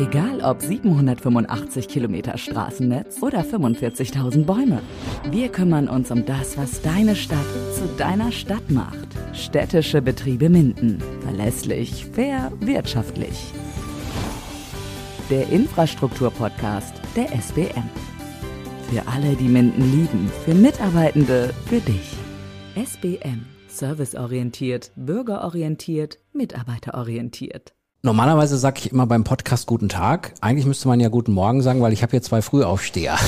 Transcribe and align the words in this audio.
Egal 0.00 0.40
ob 0.40 0.62
785 0.62 1.86
Kilometer 1.86 2.38
Straßennetz 2.38 3.22
oder 3.22 3.40
45.000 3.40 4.46
Bäume. 4.46 4.80
Wir 5.30 5.50
kümmern 5.50 5.90
uns 5.90 6.10
um 6.10 6.24
das, 6.24 6.56
was 6.56 6.80
deine 6.80 7.14
Stadt 7.14 7.44
zu 7.74 7.86
deiner 7.98 8.32
Stadt 8.32 8.70
macht. 8.70 9.08
Städtische 9.34 10.00
Betriebe 10.00 10.48
Minden. 10.48 11.02
Verlässlich, 11.20 12.06
fair, 12.06 12.50
wirtschaftlich. 12.60 13.52
Der 15.28 15.46
Infrastrukturpodcast 15.50 16.94
der 17.14 17.30
SBM. 17.38 17.90
Für 18.90 19.06
alle, 19.06 19.36
die 19.36 19.48
Minden 19.48 19.82
lieben, 19.82 20.30
für 20.46 20.54
Mitarbeitende, 20.54 21.52
für 21.66 21.80
dich. 21.80 22.14
SBM. 22.74 23.44
Serviceorientiert, 23.68 24.92
bürgerorientiert, 24.96 26.20
mitarbeiterorientiert. 26.32 27.74
Normalerweise 28.02 28.56
sage 28.56 28.78
ich 28.78 28.92
immer 28.92 29.06
beim 29.06 29.24
Podcast 29.24 29.66
guten 29.66 29.90
Tag. 29.90 30.32
Eigentlich 30.40 30.64
müsste 30.64 30.88
man 30.88 31.00
ja 31.00 31.10
guten 31.10 31.32
Morgen 31.32 31.60
sagen, 31.60 31.82
weil 31.82 31.92
ich 31.92 32.02
habe 32.02 32.12
hier 32.12 32.22
zwei 32.22 32.40
Frühaufsteher 32.40 33.18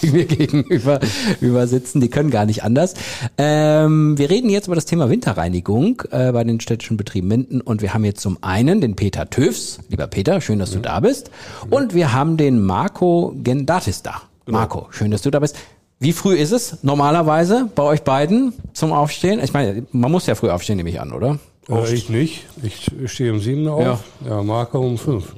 die 0.00 0.06
mir 0.10 0.24
gegenüber 0.24 1.00
über 1.42 1.66
sitzen. 1.66 2.00
Die 2.00 2.08
können 2.08 2.30
gar 2.30 2.46
nicht 2.46 2.64
anders. 2.64 2.94
Ähm, 3.36 4.16
wir 4.16 4.30
reden 4.30 4.48
jetzt 4.48 4.68
über 4.68 4.74
das 4.74 4.86
Thema 4.86 5.10
Winterreinigung 5.10 6.02
äh, 6.12 6.32
bei 6.32 6.44
den 6.44 6.60
städtischen 6.60 6.96
Betrieben 6.96 7.28
Minden 7.28 7.60
und 7.60 7.82
wir 7.82 7.92
haben 7.92 8.06
jetzt 8.06 8.22
zum 8.22 8.38
einen 8.40 8.80
den 8.80 8.96
Peter 8.96 9.28
Töfs. 9.28 9.80
Lieber 9.90 10.06
Peter, 10.06 10.40
schön, 10.40 10.58
dass 10.58 10.70
du 10.70 10.78
da 10.78 11.00
bist. 11.00 11.30
Und 11.68 11.92
wir 11.92 12.14
haben 12.14 12.38
den 12.38 12.62
Marco 12.62 13.34
Gendatis 13.36 14.00
da. 14.00 14.22
Marco, 14.46 14.86
schön, 14.92 15.10
dass 15.10 15.20
du 15.20 15.30
da 15.30 15.40
bist. 15.40 15.56
Wie 16.00 16.14
früh 16.14 16.36
ist 16.36 16.52
es 16.52 16.78
normalerweise 16.82 17.68
bei 17.74 17.82
euch 17.82 18.02
beiden 18.02 18.54
zum 18.72 18.94
Aufstehen? 18.94 19.40
Ich 19.44 19.52
meine, 19.52 19.86
man 19.92 20.10
muss 20.10 20.26
ja 20.26 20.34
früh 20.34 20.48
aufstehen, 20.48 20.78
nehme 20.78 20.88
ich 20.88 21.02
an, 21.02 21.12
oder? 21.12 21.38
Äh, 21.68 21.94
ich 21.94 22.08
nicht. 22.08 22.46
Ich 22.62 22.90
stehe 23.10 23.32
um 23.32 23.40
sieben 23.40 23.66
auf. 23.68 23.82
Ja. 23.82 23.98
Ja, 24.28 24.42
Marco 24.42 24.78
um 24.80 24.98
fünf. 24.98 25.34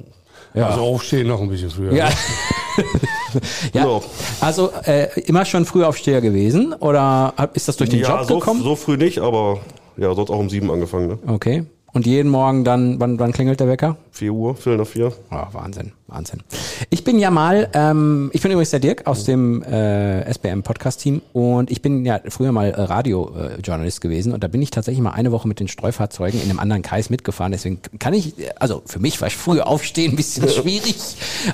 Ja. 0.54 0.68
Also 0.68 0.80
aufstehen 0.80 1.28
noch 1.28 1.40
ein 1.40 1.48
bisschen 1.48 1.70
früher. 1.70 1.92
Ja. 1.92 2.08
ja. 3.74 3.82
Genau. 3.82 4.02
Also 4.40 4.70
äh, 4.84 5.20
immer 5.20 5.44
schon 5.44 5.66
Frühaufsteher 5.66 6.20
gewesen 6.20 6.72
oder 6.72 7.34
ist 7.52 7.68
das 7.68 7.76
durch 7.76 7.90
den 7.90 8.00
ja, 8.00 8.18
Job 8.18 8.26
so, 8.26 8.38
gekommen? 8.38 8.62
so 8.62 8.74
früh 8.74 8.96
nicht, 8.96 9.18
aber 9.18 9.60
ja, 9.96 10.14
sonst 10.14 10.30
auch 10.30 10.38
um 10.38 10.48
sieben 10.48 10.70
angefangen, 10.70 11.08
ne? 11.08 11.18
Okay. 11.26 11.64
Und 11.92 12.06
jeden 12.06 12.30
Morgen 12.30 12.64
dann, 12.64 13.00
wann, 13.00 13.18
wann 13.18 13.32
klingelt 13.32 13.60
der 13.60 13.68
Wecker? 13.68 13.96
Vier 14.16 14.32
Uhr, 14.32 14.56
Viertel 14.56 14.78
nach 14.78 14.86
vier. 14.86 15.12
Oh, 15.30 15.42
Wahnsinn, 15.52 15.92
Wahnsinn. 16.06 16.40
Ich 16.88 17.04
bin 17.04 17.18
ja 17.18 17.30
mal, 17.30 17.68
ähm, 17.74 18.30
ich 18.32 18.40
bin 18.40 18.50
übrigens 18.50 18.70
der 18.70 18.80
Dirk 18.80 19.06
aus 19.06 19.24
dem 19.24 19.62
äh, 19.62 20.22
SBM 20.32 20.62
Podcast 20.62 21.02
Team 21.02 21.20
und 21.34 21.70
ich 21.70 21.82
bin 21.82 22.06
ja 22.06 22.20
früher 22.26 22.50
mal 22.50 22.70
äh, 22.70 22.80
Radiojournalist 22.80 23.98
äh, 23.98 24.00
gewesen 24.00 24.32
und 24.32 24.42
da 24.42 24.48
bin 24.48 24.62
ich 24.62 24.70
tatsächlich 24.70 25.02
mal 25.02 25.10
eine 25.10 25.32
Woche 25.32 25.46
mit 25.46 25.60
den 25.60 25.68
Streufahrzeugen 25.68 26.40
in 26.40 26.48
einem 26.48 26.60
anderen 26.60 26.80
Kreis 26.80 27.10
mitgefahren. 27.10 27.52
Deswegen 27.52 27.80
kann 27.98 28.14
ich, 28.14 28.32
also 28.58 28.80
für 28.86 29.00
mich 29.00 29.20
war 29.20 29.28
ich 29.28 29.36
früher 29.36 29.66
aufstehen 29.66 30.12
ein 30.12 30.16
bisschen 30.16 30.48
schwierig, 30.48 30.96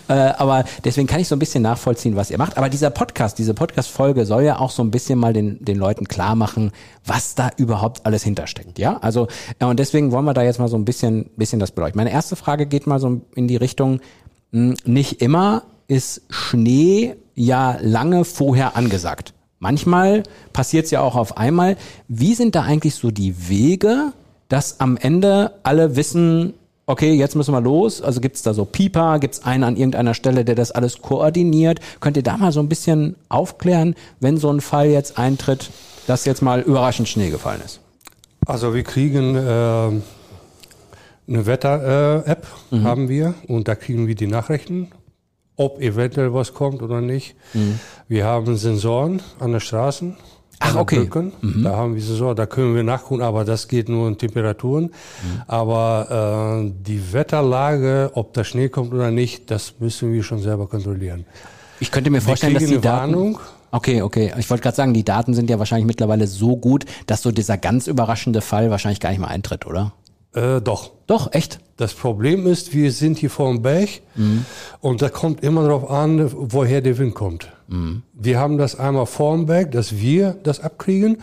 äh, 0.07 0.13
aber 0.13 0.65
deswegen 0.85 1.09
kann 1.09 1.19
ich 1.19 1.27
so 1.27 1.35
ein 1.35 1.41
bisschen 1.41 1.65
nachvollziehen, 1.65 2.15
was 2.15 2.31
ihr 2.31 2.39
macht. 2.39 2.59
Aber 2.59 2.69
dieser 2.69 2.91
Podcast, 2.91 3.41
diese 3.41 3.55
Podcast-Folge 3.55 4.25
soll 4.25 4.45
ja 4.45 4.61
auch 4.61 4.71
so 4.71 4.85
ein 4.85 4.93
bisschen 4.93 5.19
mal 5.19 5.33
den, 5.33 5.65
den 5.65 5.79
Leuten 5.79 6.07
klar 6.07 6.37
machen, 6.37 6.71
was 7.05 7.35
da 7.35 7.51
überhaupt 7.57 8.07
alles 8.07 8.23
hintersteckt. 8.23 8.79
Ja, 8.79 8.99
also 8.99 9.27
ja, 9.61 9.69
und 9.69 9.81
deswegen 9.81 10.13
wollen 10.13 10.27
wir 10.27 10.35
da 10.35 10.43
jetzt 10.43 10.61
mal 10.61 10.69
so 10.69 10.77
ein 10.77 10.85
bisschen, 10.85 11.29
bisschen 11.37 11.59
das 11.59 11.73
beleuchten. 11.73 11.99
Meine 11.99 12.13
erste 12.13 12.37
Frage 12.37 12.52
geht 12.57 12.87
mal 12.87 13.01
so 13.01 13.21
in 13.35 13.49
die 13.49 13.57
Richtung, 13.57 14.01
mh, 14.53 14.75
nicht 14.85 15.21
immer 15.23 15.63
ist 15.89 16.23
Schnee 16.31 17.17
ja 17.35 17.77
lange 17.81 18.25
vorher 18.25 18.77
angesagt. 18.77 19.35
Manchmal 19.59 20.23
passiert 20.53 20.87
es 20.87 20.91
ja 20.91 21.01
auch 21.01 21.15
auf 21.15 21.37
einmal. 21.37 21.77
Wie 22.09 22.35
sind 22.35 22.55
da 22.55 22.63
eigentlich 22.63 22.95
so 22.95 23.11
die 23.11 23.49
Wege, 23.49 24.13
dass 24.49 24.81
am 24.81 24.97
Ende 24.97 25.53
alle 25.63 25.95
wissen, 25.95 26.55
okay, 26.87 27.13
jetzt 27.13 27.37
müssen 27.37 27.53
wir 27.55 27.61
los? 27.61 28.03
Also 28.03 28.21
gibt's 28.21 28.43
da 28.43 28.55
so 28.55 28.65
Pieper, 28.65 29.19
gibt's 29.19 29.45
einen 29.45 29.65
an 29.65 29.77
irgendeiner 29.77 30.15
Stelle, 30.15 30.45
der 30.45 30.55
das 30.55 30.73
alles 30.73 31.01
koordiniert? 31.01 31.81
Könnt 32.01 32.17
ihr 32.17 32.23
da 32.23 32.37
mal 32.37 32.53
so 32.53 32.61
ein 32.61 32.69
bisschen 32.69 33.15
aufklären, 33.29 33.95
wenn 34.19 34.37
so 34.37 34.51
ein 34.51 34.61
Fall 34.61 34.89
jetzt 34.89 35.19
eintritt, 35.19 35.71
dass 36.07 36.25
jetzt 36.25 36.43
mal 36.43 36.61
überraschend 36.61 37.09
Schnee 37.09 37.31
gefallen 37.31 37.61
ist? 37.65 37.81
Also 38.45 38.75
wir 38.75 38.83
kriegen 38.83 39.37
äh, 39.37 40.01
eine 41.29 41.47
Wetter-App, 41.47 42.47
Mhm. 42.71 42.85
haben 42.85 43.09
wir. 43.09 43.35
Und 43.49 43.69
da 43.69 43.75
kriegen 43.75 44.07
wir 44.07 44.15
die 44.15 44.27
Nachrichten, 44.27 44.89
ob 45.57 45.81
eventuell 45.81 46.33
was 46.35 46.55
kommt 46.55 46.83
oder 46.83 47.01
nicht. 47.01 47.37
Wir 48.09 48.25
haben 48.25 48.57
Sensoren 48.57 49.23
an 49.39 49.53
den 49.53 49.61
Straßen. 49.61 50.09
Mhm. 50.09 50.17
Ach, 50.65 50.77
okay. 50.77 51.09
Mhm. 51.41 51.65
Da 51.65 51.77
haben 51.77 51.95
wir 51.97 52.03
Sensoren, 52.03 52.37
da 52.37 52.47
können 52.47 52.75
wir 52.77 52.85
nachgucken, 52.85 53.23
aber 53.23 53.45
das 53.45 53.67
geht 53.67 53.89
nur 53.89 54.07
in 54.09 54.17
Temperaturen. 54.19 54.85
Mhm. 54.85 55.43
Aber 55.49 56.63
äh, 56.65 56.73
die 56.87 57.13
Wetterlage, 57.13 58.11
ob 58.15 58.33
da 58.33 58.45
Schnee 58.45 58.69
kommt 58.69 58.93
oder 58.95 59.11
nicht, 59.11 59.51
das 59.51 59.75
müssen 59.81 60.13
wir 60.13 60.23
schon 60.23 60.41
selber 60.41 60.67
kontrollieren. 60.69 61.25
Ich 61.81 61.91
könnte 61.91 62.11
mir 62.11 62.21
vorstellen, 62.21 62.55
dass 62.55 62.63
die 62.65 62.73
eine 62.75 62.81
Daten. 62.81 63.13
Warnung. 63.13 63.39
Okay, 63.73 64.03
okay. 64.03 64.33
Ich 64.39 64.49
wollte 64.51 64.63
gerade 64.63 64.77
sagen, 64.77 64.95
die 64.95 65.03
Daten 65.05 65.35
sind 65.35 65.49
ja 65.51 65.59
wahrscheinlich 65.59 65.87
mittlerweile 65.87 66.27
so 66.27 66.57
gut, 66.57 66.85
dass 67.07 67.23
so 67.23 67.33
dieser 67.33 67.57
ganz 67.59 67.87
überraschende 67.89 68.41
Fall 68.41 68.71
wahrscheinlich 68.71 69.01
gar 69.01 69.11
nicht 69.11 69.19
mehr 69.19 69.31
eintritt, 69.31 69.67
oder? 69.67 69.93
Äh, 70.35 70.61
doch. 70.61 70.93
Doch, 71.07 71.33
echt? 71.33 71.59
Das 71.77 71.93
Problem 71.95 72.47
ist, 72.47 72.73
wir 72.75 72.91
sind 72.93 73.19
hier 73.19 73.29
vor 73.31 73.53
dem 73.53 73.61
Berg 73.63 73.89
und 74.81 75.03
da 75.03 75.09
kommt 75.09 75.43
immer 75.43 75.63
darauf 75.65 75.91
an, 75.91 76.31
woher 76.33 76.81
der 76.81 76.97
Wind 76.99 77.15
kommt. 77.15 77.49
Wir 78.15 78.39
haben 78.39 78.57
das 78.57 78.79
einmal 78.79 79.07
vor 79.07 79.37
dem 79.37 79.47
Berg, 79.47 79.73
dass 79.73 79.99
wir 79.99 80.37
das 80.43 80.61
abkriegen, 80.61 81.19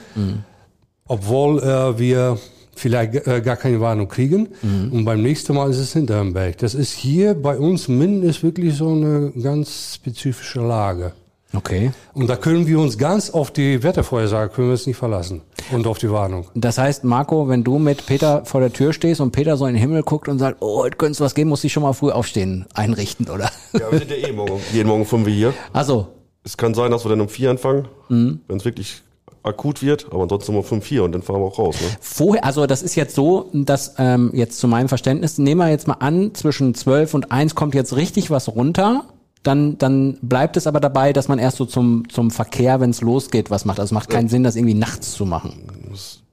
obwohl 1.07 1.59
äh, 1.59 1.97
wir 1.97 2.37
vielleicht 2.75 3.15
äh, 3.27 3.41
gar 3.41 3.55
keine 3.55 3.79
Warnung 3.81 4.07
kriegen. 4.09 4.49
Und 4.91 5.05
beim 5.05 5.21
nächsten 5.21 5.53
Mal 5.55 5.69
ist 5.69 5.77
es 5.79 5.93
hinter 5.93 6.19
dem 6.19 6.33
Berg. 6.33 6.57
Das 6.59 6.73
ist 6.75 6.91
hier 6.93 7.33
bei 7.35 7.57
uns 7.57 7.87
Minden 7.87 8.23
ist 8.23 8.43
wirklich 8.43 8.75
so 8.75 8.89
eine 8.89 9.31
ganz 9.41 9.95
spezifische 9.95 10.59
Lage. 10.61 11.13
Okay. 11.55 11.91
Und 12.13 12.29
da 12.29 12.35
können 12.35 12.67
wir 12.67 12.79
uns 12.79 12.97
ganz 12.99 13.31
auf 13.31 13.49
die 13.51 13.81
Wettervorhersage 13.81 14.53
können 14.53 14.67
wir 14.67 14.73
uns 14.73 14.85
nicht 14.85 14.97
verlassen 14.97 15.41
und 15.71 15.87
auf 15.87 15.97
die 15.97 16.11
Warnung. 16.11 16.47
Das 16.53 16.77
heißt, 16.77 17.03
Marco, 17.03 17.47
wenn 17.49 17.63
du 17.63 17.79
mit 17.79 18.05
Peter 18.05 18.45
vor 18.45 18.61
der 18.61 18.71
Tür 18.71 18.93
stehst 18.93 19.19
und 19.19 19.31
Peter 19.31 19.57
so 19.57 19.65
in 19.65 19.73
den 19.73 19.81
Himmel 19.81 20.03
guckt 20.03 20.27
und 20.27 20.37
sagt, 20.37 20.57
oh, 20.61 20.83
heute 20.83 20.97
könnte 20.97 21.13
es 21.13 21.21
was 21.21 21.33
geben, 21.33 21.49
muss 21.49 21.63
ich 21.63 21.73
schon 21.73 21.81
mal 21.83 21.93
früh 21.93 22.11
aufstehen, 22.11 22.67
einrichten, 22.75 23.29
oder? 23.29 23.49
Ja, 23.73 23.91
wir 23.91 23.97
sind 23.99 24.11
ja 24.11 24.17
eh 24.17 24.31
morgen, 24.31 24.59
jeden 24.73 24.87
Morgen 24.89 25.05
fünf 25.05 25.25
Uhr 25.25 25.33
hier. 25.33 25.53
Also, 25.73 26.07
Es 26.43 26.55
kann 26.55 26.73
sein, 26.75 26.91
dass 26.91 27.03
wir 27.03 27.09
dann 27.09 27.21
um 27.21 27.29
vier 27.29 27.49
anfangen, 27.49 27.87
Mhm. 28.09 28.41
wenn 28.47 28.57
es 28.57 28.65
wirklich 28.65 29.01
akut 29.41 29.81
wird, 29.81 30.07
aber 30.11 30.23
ansonsten 30.23 30.55
um 30.55 30.63
fünf, 30.63 30.85
vier 30.85 31.03
und 31.03 31.13
dann 31.13 31.21
fahren 31.23 31.41
wir 31.41 31.45
auch 31.47 31.57
raus. 31.57 31.75
Ne? 31.81 31.87
vorher, 32.01 32.43
also 32.45 32.67
das 32.67 32.83
ist 32.83 32.95
jetzt 32.95 33.15
so, 33.15 33.49
dass 33.53 33.95
ähm, 33.97 34.29
jetzt 34.33 34.59
zu 34.59 34.67
meinem 34.67 34.87
Verständnis, 34.89 35.37
nehmen 35.39 35.59
wir 35.61 35.69
jetzt 35.69 35.87
mal 35.87 35.95
an, 35.95 36.35
zwischen 36.35 36.75
12 36.75 37.13
und 37.15 37.31
1 37.31 37.55
kommt 37.55 37.73
jetzt 37.73 37.95
richtig 37.95 38.29
was 38.29 38.49
runter. 38.49 39.05
Dann, 39.43 39.77
dann 39.77 40.17
bleibt 40.21 40.57
es 40.57 40.67
aber 40.67 40.79
dabei, 40.79 41.13
dass 41.13 41.27
man 41.27 41.39
erst 41.39 41.57
so 41.57 41.65
zum, 41.65 42.09
zum 42.09 42.29
Verkehr, 42.29 42.81
wenn 42.81 42.89
es 42.89 43.01
losgeht, 43.01 43.49
was 43.49 43.65
macht. 43.65 43.79
Also 43.79 43.89
es 43.89 43.93
macht 43.93 44.09
keinen 44.09 44.27
Sinn, 44.27 44.43
das 44.43 44.55
irgendwie 44.55 44.73
nachts 44.73 45.13
zu 45.13 45.25
machen. 45.25 45.53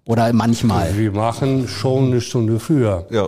Oder 0.04 0.32
manchmal. 0.32 0.96
Wir 0.96 1.12
machen 1.12 1.68
schon 1.68 2.06
eine 2.06 2.20
Stunde 2.20 2.58
früher. 2.58 3.06
Ja. 3.10 3.26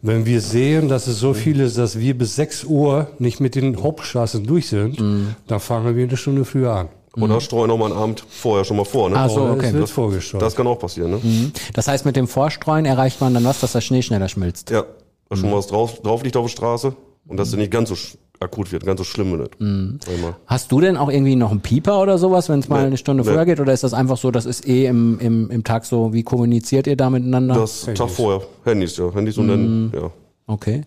Wenn 0.00 0.26
wir 0.26 0.40
sehen, 0.40 0.88
dass 0.88 1.06
es 1.06 1.18
so 1.18 1.34
viel 1.34 1.60
ist, 1.60 1.78
dass 1.78 1.98
wir 1.98 2.16
bis 2.16 2.36
6 2.36 2.64
Uhr 2.64 3.08
nicht 3.18 3.40
mit 3.40 3.54
den 3.54 3.82
Hauptstraßen 3.82 4.44
durch 4.44 4.68
sind, 4.68 5.02
dann 5.46 5.60
fangen 5.60 5.96
wir 5.96 6.04
eine 6.04 6.16
Stunde 6.16 6.44
früher 6.44 6.72
an. 6.72 6.88
Oder 7.16 7.40
streuen 7.40 7.70
auch 7.70 7.78
mal 7.78 7.86
einen 7.86 8.00
Abend 8.00 8.24
vorher 8.28 8.64
schon 8.64 8.76
mal 8.76 8.84
vor. 8.84 9.10
Ne? 9.10 9.16
Ah, 9.16 9.28
so, 9.28 9.42
okay. 9.42 9.72
Das, 9.72 9.90
vorgestreut. 9.90 10.42
das 10.42 10.54
kann 10.54 10.66
auch 10.66 10.78
passieren. 10.78 11.10
Ne? 11.12 11.52
Das 11.72 11.88
heißt, 11.88 12.04
mit 12.04 12.16
dem 12.16 12.28
Vorstreuen 12.28 12.84
erreicht 12.84 13.20
man 13.20 13.34
dann 13.34 13.44
was, 13.44 13.60
dass 13.60 13.72
der 13.72 13.80
Schnee 13.80 14.02
schneller 14.02 14.28
schmilzt. 14.28 14.70
Ja, 14.70 14.84
dass 15.28 15.40
schon 15.40 15.52
was 15.52 15.66
drauf, 15.66 16.00
drauf 16.02 16.22
liegt 16.22 16.36
auf 16.36 16.44
der 16.44 16.50
Straße 16.50 16.94
und 17.26 17.36
dass 17.36 17.48
es 17.48 17.56
nicht 17.56 17.70
ganz 17.70 17.88
so 17.88 17.96
akut 18.40 18.72
wird, 18.72 18.84
ganz 18.84 18.98
so 18.98 19.04
schlimm 19.04 19.38
wird. 19.38 19.58
Mal. 19.60 19.98
Hast 20.46 20.72
du 20.72 20.80
denn 20.80 20.96
auch 20.96 21.10
irgendwie 21.10 21.36
noch 21.36 21.50
einen 21.50 21.60
Pieper 21.60 22.00
oder 22.00 22.18
sowas, 22.18 22.48
wenn 22.48 22.60
es 22.60 22.68
mal 22.68 22.80
Nee, 22.80 22.86
eine 22.86 22.96
Stunde 22.96 23.24
nee. 23.24 23.30
früher 23.30 23.44
geht? 23.44 23.60
Oder 23.60 23.72
ist 23.72 23.84
das 23.84 23.94
einfach 23.94 24.16
so, 24.16 24.30
das 24.30 24.46
ist 24.46 24.66
eh 24.66 24.86
im, 24.86 25.18
im, 25.20 25.50
im 25.50 25.64
Tag 25.64 25.84
so, 25.84 26.12
wie 26.12 26.22
kommuniziert 26.22 26.86
ihr 26.86 26.96
da 26.96 27.10
miteinander? 27.10 27.54
Das 27.54 27.88
Tag 27.94 28.10
vorher. 28.10 28.42
Handys, 28.64 28.96
ja. 28.96 29.12
Handys 29.12 29.38
und 29.38 29.48
dann, 29.48 29.92
ja. 29.94 30.10
Okay. 30.46 30.82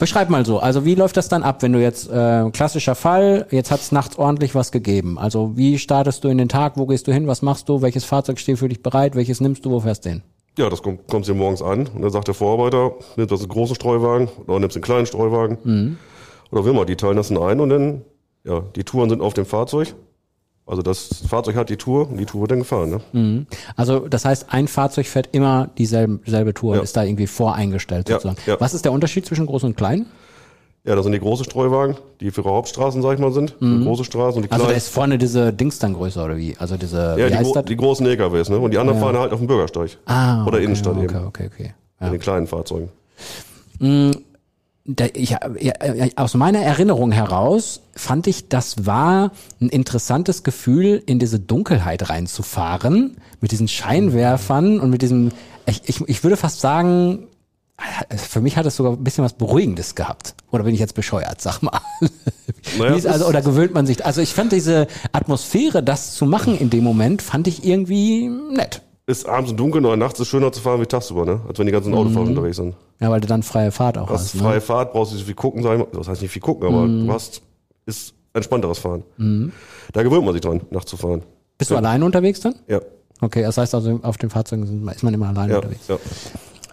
Beschreib 0.00 0.28
mal 0.28 0.44
so. 0.44 0.58
Also 0.58 0.84
wie 0.84 0.96
läuft 0.96 1.16
das 1.16 1.28
dann 1.28 1.44
ab, 1.44 1.62
wenn 1.62 1.72
du 1.72 1.80
jetzt 1.80 2.10
äh, 2.10 2.50
klassischer 2.50 2.96
Fall, 2.96 3.46
jetzt 3.52 3.70
hat's 3.70 3.92
nachts 3.92 4.18
ordentlich 4.18 4.56
was 4.56 4.72
gegeben. 4.72 5.20
Also 5.20 5.56
wie 5.56 5.78
startest 5.78 6.24
du 6.24 6.28
in 6.28 6.38
den 6.38 6.48
Tag, 6.48 6.72
wo 6.76 6.86
gehst 6.86 7.06
du 7.06 7.12
hin, 7.12 7.28
was 7.28 7.40
machst 7.40 7.68
du, 7.68 7.80
welches 7.80 8.04
Fahrzeug 8.04 8.40
steht 8.40 8.58
für 8.58 8.68
dich 8.68 8.82
bereit, 8.82 9.14
welches 9.14 9.40
nimmst 9.40 9.64
du, 9.64 9.70
wo 9.70 9.78
fährst 9.78 10.04
du 10.04 10.10
hin? 10.10 10.22
Ja, 10.58 10.68
das 10.68 10.82
kommt, 10.82 11.06
kommst 11.06 11.28
dir 11.28 11.34
morgens 11.34 11.62
an 11.62 11.86
und 11.94 12.02
dann 12.02 12.10
sagt 12.10 12.26
der 12.26 12.34
Vorarbeiter, 12.34 12.94
nimmst 13.16 13.30
du 13.30 13.36
einen 13.36 13.48
großen 13.48 13.76
Streuwagen 13.76 14.28
oder 14.48 14.58
nimmst 14.58 14.76
einen 14.76 14.82
kleinen 14.82 15.06
Streuwagen. 15.06 15.96
Oder 16.50 16.64
will 16.64 16.72
man, 16.72 16.86
die 16.86 16.96
teilen 16.96 17.16
das 17.16 17.30
in 17.30 17.38
ein 17.38 17.60
und 17.60 17.68
dann, 17.70 18.02
ja, 18.44 18.62
die 18.76 18.84
Touren 18.84 19.08
sind 19.10 19.20
auf 19.20 19.34
dem 19.34 19.46
Fahrzeug. 19.46 19.94
Also 20.66 20.80
das 20.80 21.22
Fahrzeug 21.28 21.56
hat 21.56 21.68
die 21.68 21.76
Tour 21.76 22.08
und 22.08 22.16
die 22.16 22.24
Tour 22.24 22.40
wird 22.42 22.52
dann 22.52 22.60
gefahren. 22.60 23.00
Ne? 23.12 23.46
Also 23.76 24.08
das 24.08 24.24
heißt, 24.24 24.46
ein 24.48 24.66
Fahrzeug 24.66 25.06
fährt 25.06 25.28
immer 25.32 25.68
dieselbe 25.76 26.20
selbe 26.24 26.54
Tour, 26.54 26.76
Ja. 26.76 26.82
ist 26.82 26.96
da 26.96 27.02
irgendwie 27.04 27.26
voreingestellt 27.26 28.08
Ja, 28.08 28.14
sozusagen. 28.16 28.38
ja. 28.46 28.58
Was 28.60 28.72
ist 28.72 28.84
der 28.86 28.92
Unterschied 28.92 29.26
zwischen 29.26 29.44
groß 29.46 29.64
und 29.64 29.76
klein? 29.76 30.06
Ja, 30.86 30.94
das 30.94 31.04
sind 31.04 31.12
die 31.12 31.18
großen 31.20 31.44
Streuwagen, 31.44 31.96
die 32.20 32.30
für 32.30 32.44
Hauptstraßen, 32.44 33.00
sag 33.02 33.14
ich 33.14 33.18
mal, 33.20 33.32
sind. 33.32 33.56
Für 33.58 33.80
große 33.84 34.04
Straßen 34.04 34.36
und 34.36 34.44
die 34.46 34.50
Also 34.52 34.64
da 34.64 34.68
kleinen. 34.68 34.76
ist 34.78 34.88
vorne 34.88 35.18
diese 35.18 35.52
Dings 35.52 35.78
dann 35.78 35.94
größer 35.94 36.24
oder 36.24 36.36
wie? 36.36 36.54
Also 36.58 36.76
diese, 36.78 37.16
ja, 37.18 37.28
die, 37.30 37.42
gro 37.42 37.62
die 37.62 37.76
großen 37.76 38.06
LKWs, 38.06 38.48
ne? 38.50 38.58
Und 38.58 38.70
die 38.70 38.78
anderen 38.78 39.00
fahren 39.00 39.16
halt 39.18 39.32
auf 39.32 39.38
dem 39.38 39.46
Bürgersteig. 39.46 39.96
ah, 40.06 40.44
Oder 40.46 40.56
okay, 40.56 40.64
Innenstadt 40.64 40.96
okay, 40.96 41.04
eben. 41.04 41.26
okay, 41.26 41.50
okay. 41.52 41.74
In 42.00 42.10
den 42.12 42.20
kleinen 42.20 42.46
Fahrzeugen. 42.46 42.88
Da, 44.86 45.06
ich, 45.14 45.30
ja, 45.30 45.40
aus 46.16 46.34
meiner 46.34 46.60
Erinnerung 46.60 47.10
heraus 47.10 47.80
fand 47.96 48.26
ich, 48.26 48.48
das 48.48 48.86
war 48.86 49.32
ein 49.60 49.70
interessantes 49.70 50.42
Gefühl, 50.42 51.02
in 51.06 51.18
diese 51.18 51.40
Dunkelheit 51.40 52.10
reinzufahren, 52.10 53.16
mit 53.40 53.52
diesen 53.52 53.66
Scheinwerfern 53.68 54.80
und 54.80 54.90
mit 54.90 55.00
diesem, 55.00 55.32
ich, 55.66 55.82
ich, 55.86 56.06
ich 56.06 56.22
würde 56.22 56.36
fast 56.36 56.60
sagen, 56.60 57.28
für 58.16 58.40
mich 58.40 58.56
hat 58.56 58.66
es 58.66 58.76
sogar 58.76 58.92
ein 58.92 59.02
bisschen 59.02 59.24
was 59.24 59.32
Beruhigendes 59.32 59.94
gehabt. 59.94 60.34
Oder 60.50 60.64
bin 60.64 60.74
ich 60.74 60.80
jetzt 60.80 60.94
bescheuert, 60.94 61.40
sag 61.40 61.62
mal. 61.62 61.80
Naja, 62.78 63.10
also, 63.10 63.26
oder 63.26 63.42
gewöhnt 63.42 63.74
man 63.74 63.84
sich, 63.84 64.06
also 64.06 64.22
ich 64.22 64.32
fand 64.32 64.50
diese 64.50 64.86
Atmosphäre, 65.12 65.82
das 65.82 66.14
zu 66.14 66.24
machen 66.24 66.56
in 66.56 66.70
dem 66.70 66.82
Moment, 66.82 67.20
fand 67.20 67.46
ich 67.46 67.62
irgendwie 67.62 68.28
nett. 68.28 68.80
Ist 69.06 69.28
abends 69.28 69.50
und 69.50 69.58
dunkel, 69.58 69.84
oder 69.84 69.96
nachts 69.98 70.18
ist 70.20 70.28
schöner 70.28 70.50
zu 70.50 70.62
fahren 70.62 70.80
wie 70.80 70.86
tagsüber, 70.86 71.26
ne? 71.26 71.40
Als 71.46 71.58
wenn 71.58 71.66
die 71.66 71.72
ganzen 71.72 71.92
Autofahrer 71.92 72.26
unterwegs 72.26 72.56
sind. 72.56 72.74
Ja, 73.00 73.10
weil 73.10 73.20
du 73.20 73.26
dann 73.26 73.42
freie 73.42 73.70
Fahrt 73.70 73.98
auch 73.98 74.06
Du 74.06 74.14
hast 74.14 74.32
hast. 74.34 74.40
freie 74.40 74.54
Ne? 74.54 74.60
Fahrt, 74.62 74.92
brauchst 74.92 75.12
nicht 75.12 75.20
so 75.20 75.26
viel 75.26 75.34
gucken, 75.34 75.62
sag 75.62 75.72
ich 75.74 75.78
mal. 75.78 75.86
Das 75.92 76.08
heißt 76.08 76.22
nicht 76.22 76.30
viel 76.30 76.40
gucken, 76.40 76.66
aber 76.66 76.86
du 76.86 77.12
hast, 77.12 77.42
ist 77.84 78.14
entspannteres 78.32 78.78
Fahren. 78.78 79.02
Da 79.92 80.02
gewöhnt 80.02 80.24
man 80.24 80.32
sich 80.32 80.40
dran, 80.40 80.62
nachts 80.70 80.90
zu 80.90 80.96
fahren. 80.96 81.22
Bist 81.58 81.70
du 81.70 81.76
alleine 81.76 82.04
unterwegs 82.04 82.40
dann? 82.40 82.54
Ja, 82.66 82.80
Okay, 83.20 83.42
das 83.42 83.56
heißt 83.58 83.74
also, 83.74 84.00
auf 84.02 84.16
den 84.16 84.28
Fahrzeugen 84.30 84.88
ist 84.88 85.02
man 85.02 85.14
immer 85.14 85.28
alleine 85.28 85.52
ja, 85.52 85.58
unterwegs. 85.58 85.86
ja. 85.88 85.96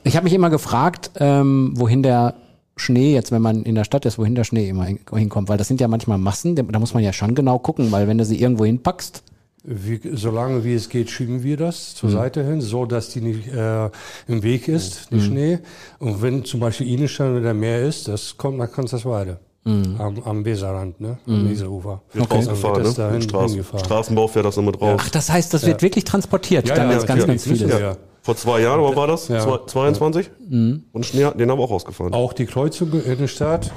Ich 0.04 0.16
habe 0.16 0.24
mich 0.24 0.34
immer 0.34 0.50
gefragt, 0.50 1.12
ähm, 1.20 1.74
wohin 1.76 2.02
der 2.02 2.34
Schnee, 2.76 3.14
jetzt 3.14 3.32
wenn 3.32 3.42
man 3.44 3.64
in 3.64 3.76
der 3.76 3.84
Stadt 3.84 4.06
ist, 4.06 4.18
wohin 4.18 4.34
der 4.36 4.44
Schnee 4.44 4.68
immer 4.70 4.86
hin, 4.86 5.00
hinkommt, 5.14 5.50
weil 5.50 5.58
das 5.58 5.68
sind 5.68 5.80
ja 5.80 5.88
manchmal 5.88 6.18
Massen, 6.18 6.56
da 6.56 6.80
muss 6.80 6.94
man 6.94 7.04
ja 7.04 7.14
schon 7.14 7.36
genau 7.36 7.60
gucken, 7.60 7.92
weil 7.92 8.08
wenn 8.08 8.18
du 8.18 8.26
sie 8.26 8.42
irgendwo 8.42 8.66
hinpackst, 8.66 9.22
Wie, 9.64 10.00
solange 10.14 10.64
wie 10.64 10.74
es 10.74 10.90
geht, 10.90 11.12
schieben 11.12 11.44
wir 11.44 11.56
das 11.56 11.94
zur 11.94 12.10
Seite 12.10 12.44
hin, 12.44 12.62
so 12.62 12.86
dass 12.88 13.10
die 13.10 13.22
nicht 13.22 13.48
äh, 13.48 13.90
im 14.28 14.42
Weg 14.42 14.68
ist, 14.68 15.12
der 15.12 15.20
Schnee. 15.20 15.60
Und 16.00 16.22
wenn 16.24 16.44
zum 16.46 16.60
Beispiel 16.60 16.88
Innenstadt 16.88 17.36
oder 17.36 17.54
Meer 17.54 17.84
ist, 17.84 18.08
das 18.08 18.38
kommt 18.38 18.58
nach 18.58 18.72
Konzersweide. 18.72 19.40
Am, 19.64 19.96
am 20.26 20.44
Weserrand, 20.44 21.00
ne? 21.00 21.20
Am 21.28 21.48
Weserufer. 21.48 22.02
Wird 22.14 22.26
Okay. 22.32 22.44
das 22.48 22.98
ne? 22.98 23.04
dahin 23.04 23.22
Straßen. 23.22 23.64
Straßenbau 23.64 24.28
fährt 24.28 24.46
das 24.48 24.58
mit 24.58 24.82
raus. 24.82 25.00
ach, 25.04 25.10
das 25.12 25.30
heißt, 25.30 25.54
das 25.54 25.64
wird 25.68 25.84
wirklich 25.84 26.04
transportiert, 26.06 26.68
Ja, 26.68 26.74
dann 26.74 26.90
ja, 26.90 26.98
ist 26.98 27.06
ganz, 27.06 27.22
ja, 27.22 27.28
ganz 27.28 27.44
die 27.44 27.50
müssen 27.52 27.68
vieles. 27.68 27.80
ja. 27.80 27.96
Vor 28.24 28.36
zwei 28.36 28.62
Jahren, 28.62 28.80
aber 28.80 28.96
war 28.96 29.06
das? 29.06 29.28
Ja. 29.28 29.40
Zwei- 29.42 29.60
22? 29.68 30.32
Und 30.50 31.06
Schnee, 31.06 31.30
den 31.38 31.52
haben 31.52 31.60
wir 31.60 31.64
auch 31.64 31.70
rausgefahren. 31.72 32.14
Auch 32.16 32.34
die 32.34 32.48
Kreuzung 32.48 32.92
in 33.04 33.18
der 33.20 33.28
Stadt, 33.28 33.72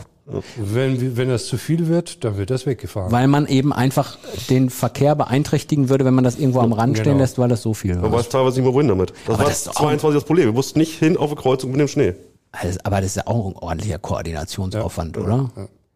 wenn, 0.57 1.17
wenn 1.17 1.29
das 1.29 1.47
zu 1.47 1.59
viel 1.59 1.89
wird, 1.89 2.25
dann 2.25 2.37
wird 2.39 2.51
das 2.51 2.65
weggefahren. 2.67 3.13
Weil 3.13 3.29
man 3.29 3.47
eben 3.47 3.73
einfach 3.73 4.17
den 4.49 4.71
Verkehr 4.71 5.15
beeinträchtigen 5.15 5.89
würde, 5.91 6.05
wenn 6.05 6.15
man 6.15 6.25
das 6.25 6.39
irgendwo 6.39 6.61
am 6.61 6.73
Rand 6.73 6.97
stehen 6.97 7.05
Genau. 7.13 7.19
lässt, 7.19 7.39
weil 7.39 7.49
das 7.49 7.61
so 7.63 7.75
viel 7.75 7.97
Man 7.97 8.11
weiß 8.11 8.31
teilweise 8.31 8.57
nicht 8.61 8.65
mehr 8.67 8.75
wohin 8.75 8.89
damit. 8.89 9.13
Das 9.27 9.39
war 9.39 9.45
das 9.47 9.59
ist 9.59 9.67
doch 9.67 9.77
auch- 9.77 9.81
22 9.81 10.21
das 10.21 10.25
Problem. 10.27 10.47
Wir 10.47 10.53
mussten 10.53 10.79
nicht 10.79 10.99
hin 10.99 11.17
auf 11.17 11.31
eine 11.31 11.41
Kreuzung 11.41 11.73
mit 11.73 11.81
dem 11.81 11.89
Schnee. 11.89 12.15
Also, 12.53 12.79
aber 12.85 12.97
das 13.01 13.07
ist 13.11 13.17
ja 13.17 13.27
auch 13.27 13.47
ein 13.49 13.57
ordentlicher 13.57 13.99
Koordinationsaufwand, 13.99 15.19
oder? 15.19 15.51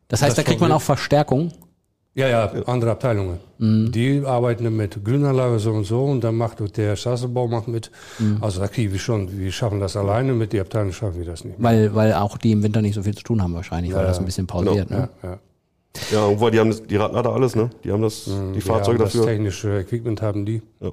Das 0.09 0.23
heißt, 0.23 0.37
Das 0.37 0.45
da 0.45 0.49
kriegt 0.49 0.61
man 0.61 0.73
auch 0.73 0.83
Verstärkung. 0.83 1.53
Ja, 2.19 2.29
ja, 2.29 2.53
andere 2.67 2.91
Abteilungen. 2.91 3.39
Die 3.59 4.23
arbeiten 4.25 4.75
mit 4.77 5.05
Grünanlage 5.05 5.59
so 5.61 5.71
und 5.73 5.85
so 5.85 6.05
und 6.05 6.23
dann 6.25 6.35
macht 6.37 6.77
der 6.77 6.97
Straßenbau 6.97 7.47
macht 7.49 7.69
mit. 7.69 7.91
Also 8.41 8.61
da 8.61 8.67
kriegen 8.69 8.93
wir 8.93 8.99
schon, 8.99 9.39
wir 9.39 9.53
schaffen 9.53 9.79
das 9.81 9.97
alleine, 9.97 10.33
mit 10.33 10.53
der 10.53 10.63
Abteilung 10.63 10.93
schaffen 10.93 11.19
wir 11.19 11.27
das 11.27 11.45
nicht. 11.45 11.57
Weil, 11.59 11.95
weil 11.95 12.13
auch 12.15 12.37
die 12.39 12.53
im 12.53 12.63
Winter 12.63 12.83
nicht 12.83 12.95
so 12.95 13.03
viel 13.05 13.15
zu 13.15 13.23
tun 13.23 13.41
haben 13.43 13.55
wahrscheinlich, 13.55 13.93
weil 13.93 14.03
Ja, 14.03 14.09
das 14.09 14.19
ein 14.19 14.25
bisschen 14.25 14.47
pausiert. 14.49 14.89
genau. 14.89 15.01
Ne? 15.03 15.09
Ja, 15.23 15.29
ja. 15.31 15.39
Ja, 16.13 16.25
und 16.27 16.41
weil 16.41 16.51
die 16.51 16.61
haben 16.61 16.71
das, 16.71 16.83
die 16.87 16.97
Radlader 16.97 17.31
alles, 17.33 17.57
ne? 17.57 17.71
Die 17.85 17.91
haben 17.93 18.03
das, 18.03 18.25
die 18.27 18.53
Die 18.55 18.61
Fahrzeuge 18.61 18.99
das 18.99 19.13
dafür. 19.13 19.27
technische 19.27 19.79
Equipment 19.81 20.21
haben 20.23 20.45
die. 20.45 20.61
Ja. 20.81 20.91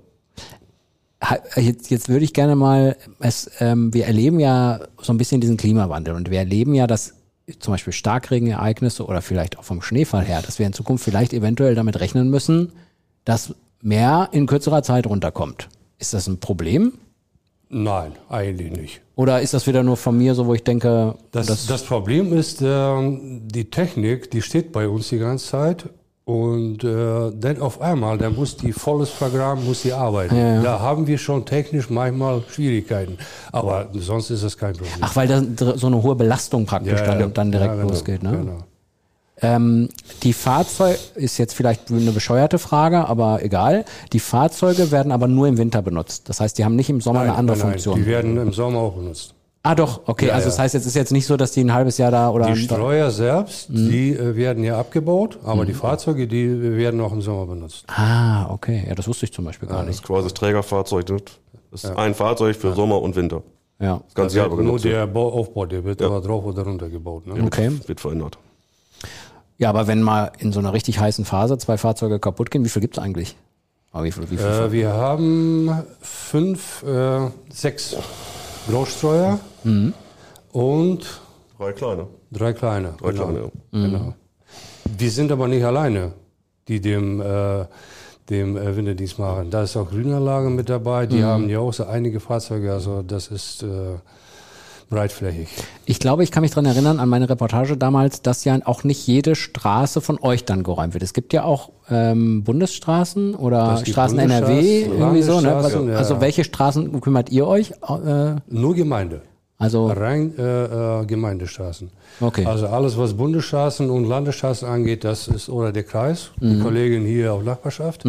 Jetzt, 1.56 1.89
jetzt 1.89 2.07
würde 2.10 2.24
ich 2.24 2.33
gerne 2.33 2.56
mal, 2.56 2.95
es, 3.19 3.50
ähm, 3.60 3.94
wir 3.94 4.06
erleben 4.06 4.39
ja 4.39 4.80
so 5.01 5.12
ein 5.12 5.18
bisschen 5.18 5.42
diesen 5.42 5.57
Klimawandel 5.57 6.13
und 6.13 6.30
wir 6.30 6.38
erleben 6.39 6.74
ja, 6.75 6.86
dass 6.88 7.13
zum 7.59 7.74
Beispiel 7.74 7.94
Starkregenereignisse 7.94 9.06
oder 9.06 9.21
vielleicht 9.21 9.57
auch 9.57 9.63
vom 9.63 9.81
Schneefall 9.81 10.25
her, 10.25 10.42
dass 10.42 10.59
wir 10.59 10.65
in 10.65 10.74
Zukunft 10.74 11.03
vielleicht 11.03 11.33
eventuell 11.33 11.75
damit 11.75 12.00
rechnen 12.00 12.30
müssen, 12.30 12.74
dass 13.24 13.53
mehr 13.81 14.30
in 14.31 14.47
kürzerer 14.47 14.83
Zeit 14.83 15.06
runterkommt. 15.06 15.69
Ist 16.00 16.13
das 16.13 16.27
ein 16.27 16.39
Problem? 16.39 16.94
Nein, 17.69 18.13
eigentlich 18.30 18.71
nicht. 18.71 19.01
Oder 19.15 19.42
ist 19.42 19.53
das 19.53 19.68
wieder 19.68 19.83
nur 19.83 19.97
von 19.97 20.18
mir 20.18 20.36
so, 20.36 20.45
wo 20.45 20.53
ich 20.53 20.63
denke, 20.63 21.15
Das, 21.31 21.68
das, 21.68 21.83
Problem 21.83 22.33
ist, 22.33 22.62
ähm, 22.62 23.42
die 23.47 23.69
Technik, 23.69 24.30
die 24.31 24.42
steht 24.42 24.71
bei 24.71 24.88
uns 24.88 25.09
die 25.09 25.18
ganze 25.18 25.47
Zeit. 25.47 25.89
Und 26.25 26.83
äh, 26.83 27.31
dann 27.36 27.62
auf 27.62 27.80
einmal, 27.80 28.18
dann 28.18 28.36
muss 28.36 28.57
die 28.57 28.74
volles 28.74 29.12
Programm 29.12 29.63
muss 29.63 29.83
die 29.83 29.94
arbeiten. 29.94 30.36
Ja, 30.36 30.56
ja. 30.56 30.62
Da 30.63 30.80
haben 30.80 31.06
wir 31.06 31.19
schon 31.19 31.45
technisch 31.45 31.92
manchmal 31.92 32.42
Schwierigkeiten. 32.50 33.19
Aber 33.51 33.89
sonst 33.94 34.31
ist 34.31 34.44
das 34.44 34.57
kein 34.57 34.74
Problem. 34.74 34.92
ach, 35.01 35.16
weil 35.16 35.27
da 35.27 35.77
so 35.77 35.86
eine 35.86 36.01
hohe 36.01 36.16
Belastung 36.16 36.66
praktisch 36.66 37.00
dann, 37.01 37.31
dann 37.31 37.51
direkt 37.51 37.69
ja, 37.69 37.75
genau, 37.75 37.89
losgeht. 37.89 38.24
Ne? 38.24 38.31
Genau. 38.31 38.57
Ähm, 39.42 39.89
die 40.24 40.33
Fahrzeuge 40.33 40.98
ist 41.13 41.38
jetzt 41.38 41.54
vielleicht 41.54 41.92
eine 41.92 42.12
bescheuerte 42.12 42.57
Frage, 42.57 43.07
aber 43.07 43.44
egal. 43.44 43.86
Die 44.12 44.19
Fahrzeuge 44.19 44.89
werden 44.89 45.12
aber 45.12 45.28
nur 45.28 45.48
im 45.48 45.60
Winter 45.60 45.83
benutzt. 45.83 46.28
Das 46.28 46.39
heißt, 46.39 46.57
die 46.57 46.66
haben 46.66 46.75
nicht 46.75 46.89
im 46.89 47.01
Sommer 47.01 47.19
eine 47.19 47.36
andere 47.36 47.57
nein, 47.57 47.68
Funktion. 47.68 47.98
Die 47.98 48.06
werden 48.07 48.38
im 48.38 48.51
Sommer 48.51 48.80
auch 48.80 48.95
benutzt. 48.95 49.35
Ah, 49.66 49.76
doch, 49.76 50.02
okay. 50.08 50.28
Ja, 50.28 50.34
also 50.34 50.46
ja. 50.46 50.50
das 50.52 50.60
heißt, 50.60 50.74
jetzt 50.74 50.86
ist 50.86 50.96
jetzt 50.96 51.12
nicht 51.12 51.26
so, 51.26 51.36
dass 51.38 51.52
die 51.52 51.62
ein 51.62 51.74
halbes 51.74 51.98
Jahr 51.98 52.12
da 52.12 52.30
oder 52.30 52.46
Die 52.48 52.56
Streuer 52.56 53.12
selbst, 53.12 53.70
Mhm. 53.70 53.90
die 53.90 54.12
äh, 54.14 54.36
werden 54.36 54.64
ja 54.64 54.80
abgebaut, 54.80 55.40
aber 55.44 55.66
die 55.66 55.74
Fahrzeuge, 55.74 56.28
die 56.28 56.78
werden 56.78 57.02
auch 57.02 57.12
im 57.12 57.22
Sommer 57.22 57.46
benutzt. 57.46 57.84
Ah, 57.88 58.50
okay. 58.52 58.86
Ja, 58.88 58.96
das 58.96 59.08
wusste 59.08 59.26
ich 59.26 59.34
zum 59.34 59.46
Beispiel 59.46 59.68
gar 59.68 59.80
Das 59.80 59.88
nicht. 59.88 59.96
ist 59.96 60.04
quasi 60.04 60.24
das 60.24 60.34
Trägerfahrzeug. 60.34 61.10
ne? 61.10 61.18
Das 61.72 61.84
ist 61.84 61.98
ein 61.98 62.14
Fahrzeug 62.16 62.56
für 62.56 62.74
Sommer 62.74 63.02
und 63.02 63.16
Winter. 63.16 63.42
Ja. 63.80 64.02
Das 64.06 64.14
ganze 64.14 64.38
Jahr 64.38 64.48
über 64.48 64.64
Nur 64.64 64.80
der 64.80 65.06
Bau, 65.08 65.34
Aufbau, 65.34 65.66
der 65.66 65.84
wird 65.84 66.02
aber 66.02 66.22
drauf 66.22 66.46
oder 66.46 66.64
runter 66.64 66.88
gebaut. 66.90 67.28
Ne? 67.28 67.44
Okay. 67.44 67.72
Wird 67.88 68.00
verändert. 68.00 68.38
Ja, 69.58 69.70
aber 69.70 69.88
wenn 69.88 70.02
mal 70.02 70.32
in 70.40 70.52
so 70.54 70.60
einer 70.60 70.72
richtig 70.74 71.00
heißen 71.00 71.26
Phase 71.26 71.58
zwei 71.58 71.78
Fahrzeuge 71.78 72.20
kaputt 72.20 72.52
gehen, 72.52 72.64
wie 72.64 72.70
viel 72.70 72.82
gibt's 72.82 73.00
eigentlich? 73.00 73.36
Wie 73.94 74.12
viel, 74.12 74.30
wie 74.30 74.38
viel? 74.38 74.46
Äh, 74.46 74.72
wir 74.74 74.92
haben 74.94 75.70
fünf, 76.02 76.84
äh, 76.84 77.30
sechs 77.50 77.96
Großstreuer 78.70 79.40
Mhm. 79.66 79.94
und 80.52 81.22
Drei 81.58 81.72
kleine. 81.74 82.08
drei 82.32 82.54
kleine. 82.54 82.94
Drei 83.02 83.12
genau. 83.12 83.24
kleine, 83.24 83.40
ja. 83.40 83.50
genau. 83.72 84.14
Wir 84.98 85.12
sind 85.12 85.32
aber 85.32 85.48
nicht 85.48 85.64
alleine, 85.66 86.14
die 86.68 86.80
dem, 86.80 87.22
äh, 87.22 87.66
dem 88.30 88.58
äh, 88.58 88.76
Winterdienst 88.76 89.20
machen. 89.20 89.50
Da 89.52 89.64
ist 89.64 89.76
auch 89.78 89.90
Grünanlage 89.90 90.50
mit 90.50 90.70
dabei, 90.70 91.06
Mhm. 91.06 91.10
die 91.10 91.24
haben 91.24 91.50
ja 91.50 91.60
auch 91.60 91.74
so 91.74 91.86
einige 91.86 92.20
Fahrzeuge, 92.20 92.72
also 92.74 93.02
das 93.02 93.28
ist 93.28 93.64
äh, 93.64 93.68
breitflächig. 94.90 95.48
Ich 95.86 96.00
glaube, 96.00 96.24
ich 96.24 96.32
kann 96.32 96.42
mich 96.42 96.52
dran 96.52 96.66
erinnern 96.66 97.00
an 97.00 97.10
meine 97.10 97.28
Reportage 97.30 97.76
damals, 97.78 98.22
dass 98.22 98.44
ja 98.46 98.58
auch 98.66 98.84
nicht 98.84 99.08
jede 99.08 99.36
Straße 99.36 100.02
von 100.02 100.19
euch 100.22 100.45
dann 100.45 100.62
geräumt 100.64 100.94
wird. 100.94 101.04
Es 101.04 101.14
gibt 101.14 101.34
ja 101.34 101.44
auch 101.44 101.72
ähm, 101.90 102.44
Bundesstraßen 102.44 103.34
oder 103.36 103.84
Straßen 103.86 104.19
NRW, 104.19 104.84
irgendwie 104.84 105.22
so. 105.24 105.40
Ne? 105.42 105.48
Landesstraßen, 105.50 105.80
Also, 105.80 105.90
ja. 105.90 105.98
also 105.98 106.22
welche 106.22 106.44
Straßen 106.44 107.02
kümmert 107.02 107.31
ihr 107.31 107.48
euch? 107.48 107.72
Äh, 107.72 108.36
Nur 108.50 108.76
Gemeinde. 108.76 109.22
Also 109.57 109.88
Rein 109.88 110.33
äh, 110.38 111.02
äh, 111.02 111.06
Gemeindestraßen. 111.06 111.90
Okay. 112.19 112.45
Also 112.45 112.68
alles, 112.68 112.97
was 112.97 113.14
Bundesstraßen 113.14 113.90
und 113.90 114.06
Landesstraßen 114.06 114.68
angeht, 114.68 115.04
das 115.04 115.28
ist 115.28 115.50
oder 115.50 115.71
der 115.71 115.83
Kreis, 115.83 116.31
die 116.40 116.59
Kollegin 116.59 117.06
hier 117.06 117.33
auf 117.33 117.44
Nachbarschaft, 117.44 118.06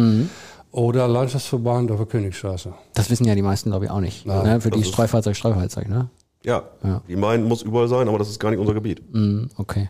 oder 0.71 1.07
Landschaftsverband 1.07 1.91
auf 1.91 1.97
der 1.97 2.05
Königstraße. 2.05 2.73
das 2.93 3.09
wissen 3.09 3.25
ja 3.25 3.35
die 3.35 3.41
meisten, 3.41 3.69
glaube 3.69 3.85
ich, 3.85 3.91
auch 3.91 4.01
nicht. 4.01 4.25
ne? 4.25 4.59
Für 4.61 4.69
die 4.69 4.83
Streufahrzeug, 4.83 5.35
Streufahrzeug, 5.35 5.87
ne? 5.89 6.09
Ja, 6.43 6.63
die 7.07 7.15
meinen, 7.15 7.45
muss 7.45 7.61
überall 7.61 7.87
sein, 7.87 8.07
aber 8.07 8.19
das 8.19 8.29
ist 8.29 8.39
gar 8.39 8.51
nicht 8.51 8.59
unser 8.59 8.73
Gebiet. 8.73 9.01
Mhm, 9.13 9.49
okay. 9.57 9.89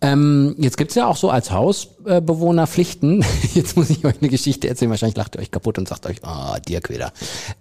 Ähm, 0.00 0.54
jetzt 0.58 0.76
gibt's 0.76 0.94
ja 0.94 1.08
auch 1.08 1.16
so 1.16 1.28
als 1.28 1.50
Hausbewohner 1.50 2.68
Pflichten. 2.68 3.24
Jetzt 3.54 3.76
muss 3.76 3.90
ich 3.90 4.04
euch 4.04 4.14
eine 4.20 4.28
Geschichte 4.28 4.68
erzählen. 4.68 4.92
Wahrscheinlich 4.92 5.16
lacht 5.16 5.34
ihr 5.34 5.40
euch 5.40 5.50
kaputt 5.50 5.76
und 5.76 5.88
sagt 5.88 6.06
euch, 6.06 6.18
ah, 6.22 6.60
Dirk 6.60 6.88
wieder. 6.88 7.12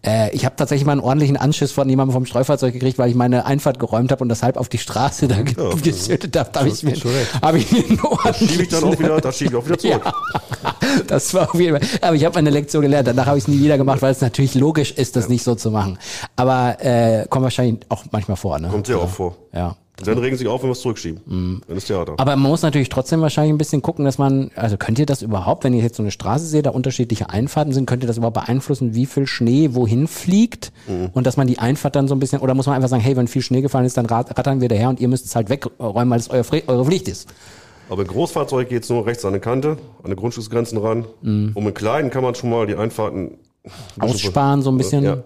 Äh, 0.05 0.35
ich 0.35 0.45
habe 0.45 0.55
tatsächlich 0.55 0.85
mal 0.85 0.91
einen 0.91 1.01
ordentlichen 1.01 1.35
Anschiss 1.35 1.71
von 1.71 1.89
jemandem 1.89 2.13
vom 2.13 2.27
Streufahrzeug 2.27 2.73
gekriegt, 2.73 2.99
weil 2.99 3.09
ich 3.09 3.15
meine 3.15 3.45
Einfahrt 3.47 3.79
geräumt 3.79 4.11
habe 4.11 4.21
und 4.21 4.29
das 4.29 4.43
halb 4.43 4.57
auf 4.57 4.69
die 4.69 4.77
Straße 4.77 5.27
da 5.27 5.41
ge 5.41 5.55
geschüttet 5.81 6.37
habe. 6.37 6.51
Da 6.53 6.59
habe 6.59 6.69
ich 6.69 6.83
mir, 6.83 6.95
hab 7.41 7.55
ich 7.55 7.71
mir 7.71 7.83
einen 7.87 8.33
Schiebe 8.35 8.63
ich 8.63 8.69
dann 8.69 8.83
auch 8.83 8.99
wieder, 8.99 9.19
das 9.19 9.35
schiebe 9.35 9.51
ich 9.51 9.57
auch 9.57 9.65
wieder 9.65 9.77
zurück. 9.79 10.03
das 11.07 11.33
war 11.33 11.49
auf 11.49 11.59
jeden 11.59 11.79
Fall. 11.79 11.99
Aber 12.01 12.15
ich 12.15 12.23
habe 12.23 12.35
meine 12.35 12.51
Lektion 12.51 12.83
gelernt. 12.83 13.07
Danach 13.07 13.25
habe 13.25 13.39
ich 13.39 13.45
es 13.45 13.47
nie 13.47 13.59
wieder 13.59 13.79
gemacht, 13.79 14.03
weil 14.03 14.11
es 14.11 14.21
natürlich 14.21 14.53
logisch 14.53 14.91
ist, 14.91 15.15
das 15.15 15.27
nicht 15.27 15.43
so 15.43 15.55
zu 15.55 15.71
machen. 15.71 15.97
Aber 16.35 16.77
äh, 16.81 17.25
kommt 17.27 17.43
wahrscheinlich 17.43 17.79
auch 17.89 18.05
manchmal 18.11 18.37
vor, 18.37 18.59
ne? 18.59 18.69
Kommt 18.69 18.85
sehr 18.85 19.01
oft 19.01 19.15
vor. 19.15 19.35
Ja. 19.53 19.75
Dann 20.03 20.17
regen 20.19 20.35
sie 20.35 20.39
sich 20.43 20.47
auf, 20.47 20.61
wenn 20.61 20.69
wir 20.69 20.73
es 20.73 20.81
zurückschieben. 20.81 21.61
Dann 21.67 21.77
ist 21.77 21.87
Theater. 21.87 22.13
Aber 22.17 22.35
man 22.35 22.49
muss 22.51 22.61
natürlich 22.61 22.89
trotzdem 22.89 23.21
wahrscheinlich 23.21 23.51
ein 23.53 23.57
bisschen 23.57 23.81
gucken, 23.81 24.05
dass 24.05 24.17
man, 24.19 24.51
also 24.55 24.77
könnt 24.77 24.99
ihr 24.99 25.05
das 25.07 25.23
überhaupt, 25.23 25.63
wenn 25.63 25.73
ihr 25.73 25.81
jetzt 25.81 25.97
so 25.97 26.03
eine 26.03 26.11
Straße 26.11 26.45
seht, 26.45 26.67
da 26.67 26.69
unterschiedliche 26.69 27.29
Einfahrten 27.31 27.73
sind, 27.73 27.87
könnt 27.87 28.03
ihr 28.03 28.07
das 28.07 28.17
überhaupt 28.17 28.35
beeinflussen, 28.35 28.93
wie 28.93 29.07
viel 29.07 29.25
Schnee 29.25 29.69
wohin 29.73 30.07
fliegt? 30.07 30.71
Und 31.13 31.25
dass 31.25 31.35
man 31.35 31.47
die 31.47 31.57
Einfahrt 31.59 31.95
dann 31.95 32.07
so 32.07 32.13
ein 32.15 32.19
bisschen, 32.19 32.41
oder 32.41 32.53
muss 32.53 32.67
man 32.67 32.75
einfach 32.75 32.89
sagen, 32.89 33.01
hey, 33.01 33.15
wenn 33.17 33.27
viel 33.27 33.41
Schnee 33.41 33.61
gefallen 33.61 33.85
ist, 33.85 33.97
dann 33.97 34.05
rat- 34.05 34.37
rattern 34.37 34.61
wir 34.61 34.67
daher 34.69 34.89
und 34.89 34.99
ihr 34.99 35.07
müsst 35.07 35.25
es 35.25 35.35
halt 35.35 35.49
wegräumen, 35.49 36.09
weil 36.11 36.19
es 36.19 36.29
euer, 36.29 36.45
eure 36.67 36.85
Pflicht 36.85 37.07
ist. 37.07 37.27
Aber 37.89 38.01
im 38.03 38.07
Großfahrzeug 38.07 38.69
geht 38.69 38.83
es 38.83 38.89
nur 38.89 39.05
rechts 39.05 39.25
an 39.25 39.33
die 39.33 39.39
Kante, 39.39 39.77
an 40.03 40.09
die 40.11 40.15
Grundstücksgrenzen 40.15 40.77
ran. 40.77 41.05
Und 41.23 41.55
mit 41.63 41.73
kleinen 41.73 42.09
kann 42.11 42.21
man 42.21 42.35
schon 42.35 42.49
mal 42.49 42.67
die 42.67 42.75
Einfahrten 42.75 43.31
Aussparen 43.99 44.61
so 44.61 44.69
ein 44.71 44.77
bisschen. 44.77 45.03
Ja, 45.03 45.23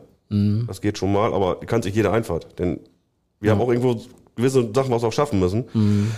das 0.67 0.79
geht 0.79 0.97
schon 0.97 1.11
mal, 1.11 1.33
aber 1.33 1.55
kann 1.59 1.81
sich 1.81 1.93
jede 1.93 2.11
Einfahrt. 2.11 2.57
Denn 2.59 2.79
wir 3.39 3.51
haben 3.51 3.59
auch 3.61 3.69
irgendwo 3.69 3.99
gewisse 4.41 4.69
Sachen 4.75 4.91
was 4.91 5.03
auch 5.03 5.13
schaffen 5.13 5.39
müssen. 5.39 5.65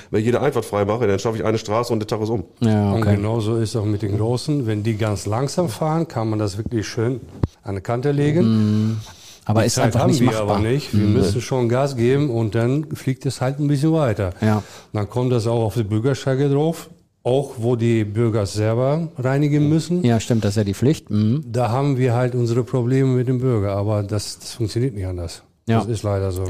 Wenn 0.09 0.19
ich 0.19 0.25
jede 0.25 0.41
Einfahrt 0.41 0.65
frei 0.65 0.85
mache, 0.85 1.05
dann 1.07 1.19
schaffe 1.19 1.37
ich 1.37 1.45
eine 1.45 1.57
Straße 1.57 1.93
und 1.93 1.99
der 1.99 2.07
Tag 2.07 2.21
ist 2.21 2.29
um. 2.29 2.43
Ja, 2.61 2.91
Und 2.93 3.01
okay. 3.03 3.15
genauso 3.15 3.57
ist 3.57 3.75
auch 3.75 3.85
mit 3.85 4.01
den 4.01 4.17
Großen. 4.17 4.65
Wenn 4.65 4.83
die 4.83 4.95
ganz 4.97 5.25
langsam 5.25 5.69
fahren, 5.69 6.07
kann 6.07 6.29
man 6.29 6.39
das 6.39 6.57
wirklich 6.57 6.87
schön 6.87 7.21
an 7.63 7.75
die 7.75 7.81
Kante 7.81 8.11
legen. 8.11 8.99
Aber 9.45 9.61
Die 9.61 9.67
ist 9.67 9.75
Zeit 9.75 9.85
einfach 9.87 10.01
haben 10.01 10.11
nicht 10.11 10.21
wir 10.21 10.27
machbar. 10.27 10.55
aber 10.55 10.59
nicht. 10.59 10.93
Wir 10.97 11.05
müssen 11.05 11.41
schon 11.41 11.67
Gas 11.67 11.95
geben 11.97 12.29
und 12.29 12.55
dann 12.55 12.85
fliegt 12.95 13.25
es 13.25 13.41
halt 13.41 13.59
ein 13.59 13.67
bisschen 13.67 13.91
weiter. 13.91 14.31
Ja. 14.41 14.63
Dann 14.93 15.09
kommt 15.09 15.31
das 15.33 15.47
auch 15.47 15.63
auf 15.65 15.73
die 15.73 15.83
Bürgersteige 15.83 16.47
drauf, 16.49 16.89
auch 17.23 17.51
wo 17.57 17.75
die 17.75 18.05
Bürger 18.05 18.45
selber 18.45 19.09
reinigen 19.17 19.67
müssen. 19.67 20.03
Ja, 20.03 20.19
stimmt, 20.21 20.45
das 20.45 20.51
ist 20.51 20.55
ja 20.57 20.63
die 20.63 20.73
Pflicht. 20.73 21.09
Mhm. 21.09 21.43
Da 21.45 21.69
haben 21.69 21.97
wir 21.97 22.13
halt 22.13 22.35
unsere 22.35 22.63
Probleme 22.63 23.09
mit 23.09 23.27
dem 23.27 23.39
Bürger, 23.39 23.75
aber 23.75 24.01
das, 24.03 24.39
das 24.39 24.53
funktioniert 24.53 24.93
nicht 24.95 25.07
anders. 25.07 25.43
Ja. 25.67 25.79
Das 25.79 25.87
ist 25.87 26.03
leider 26.03 26.31
so. 26.31 26.45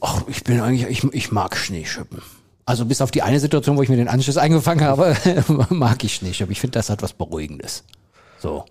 Ach, 0.00 0.22
ich 0.28 0.44
bin 0.44 0.60
eigentlich, 0.60 0.86
ich, 0.88 1.04
ich 1.12 1.32
mag 1.32 1.56
Schneeschippen. 1.56 2.22
Also 2.66 2.86
bis 2.86 3.02
auf 3.02 3.10
die 3.10 3.22
eine 3.22 3.40
Situation, 3.40 3.76
wo 3.76 3.82
ich 3.82 3.88
mir 3.88 3.96
den 3.96 4.08
Anschluss 4.08 4.38
eingefangen 4.38 4.84
habe, 4.84 5.16
mag 5.68 6.02
ich 6.04 6.14
Schneeschippen. 6.14 6.52
Ich 6.52 6.60
finde, 6.60 6.78
das 6.78 6.88
hat 6.88 7.02
was 7.02 7.12
Beruhigendes. 7.12 7.84
So. 8.38 8.64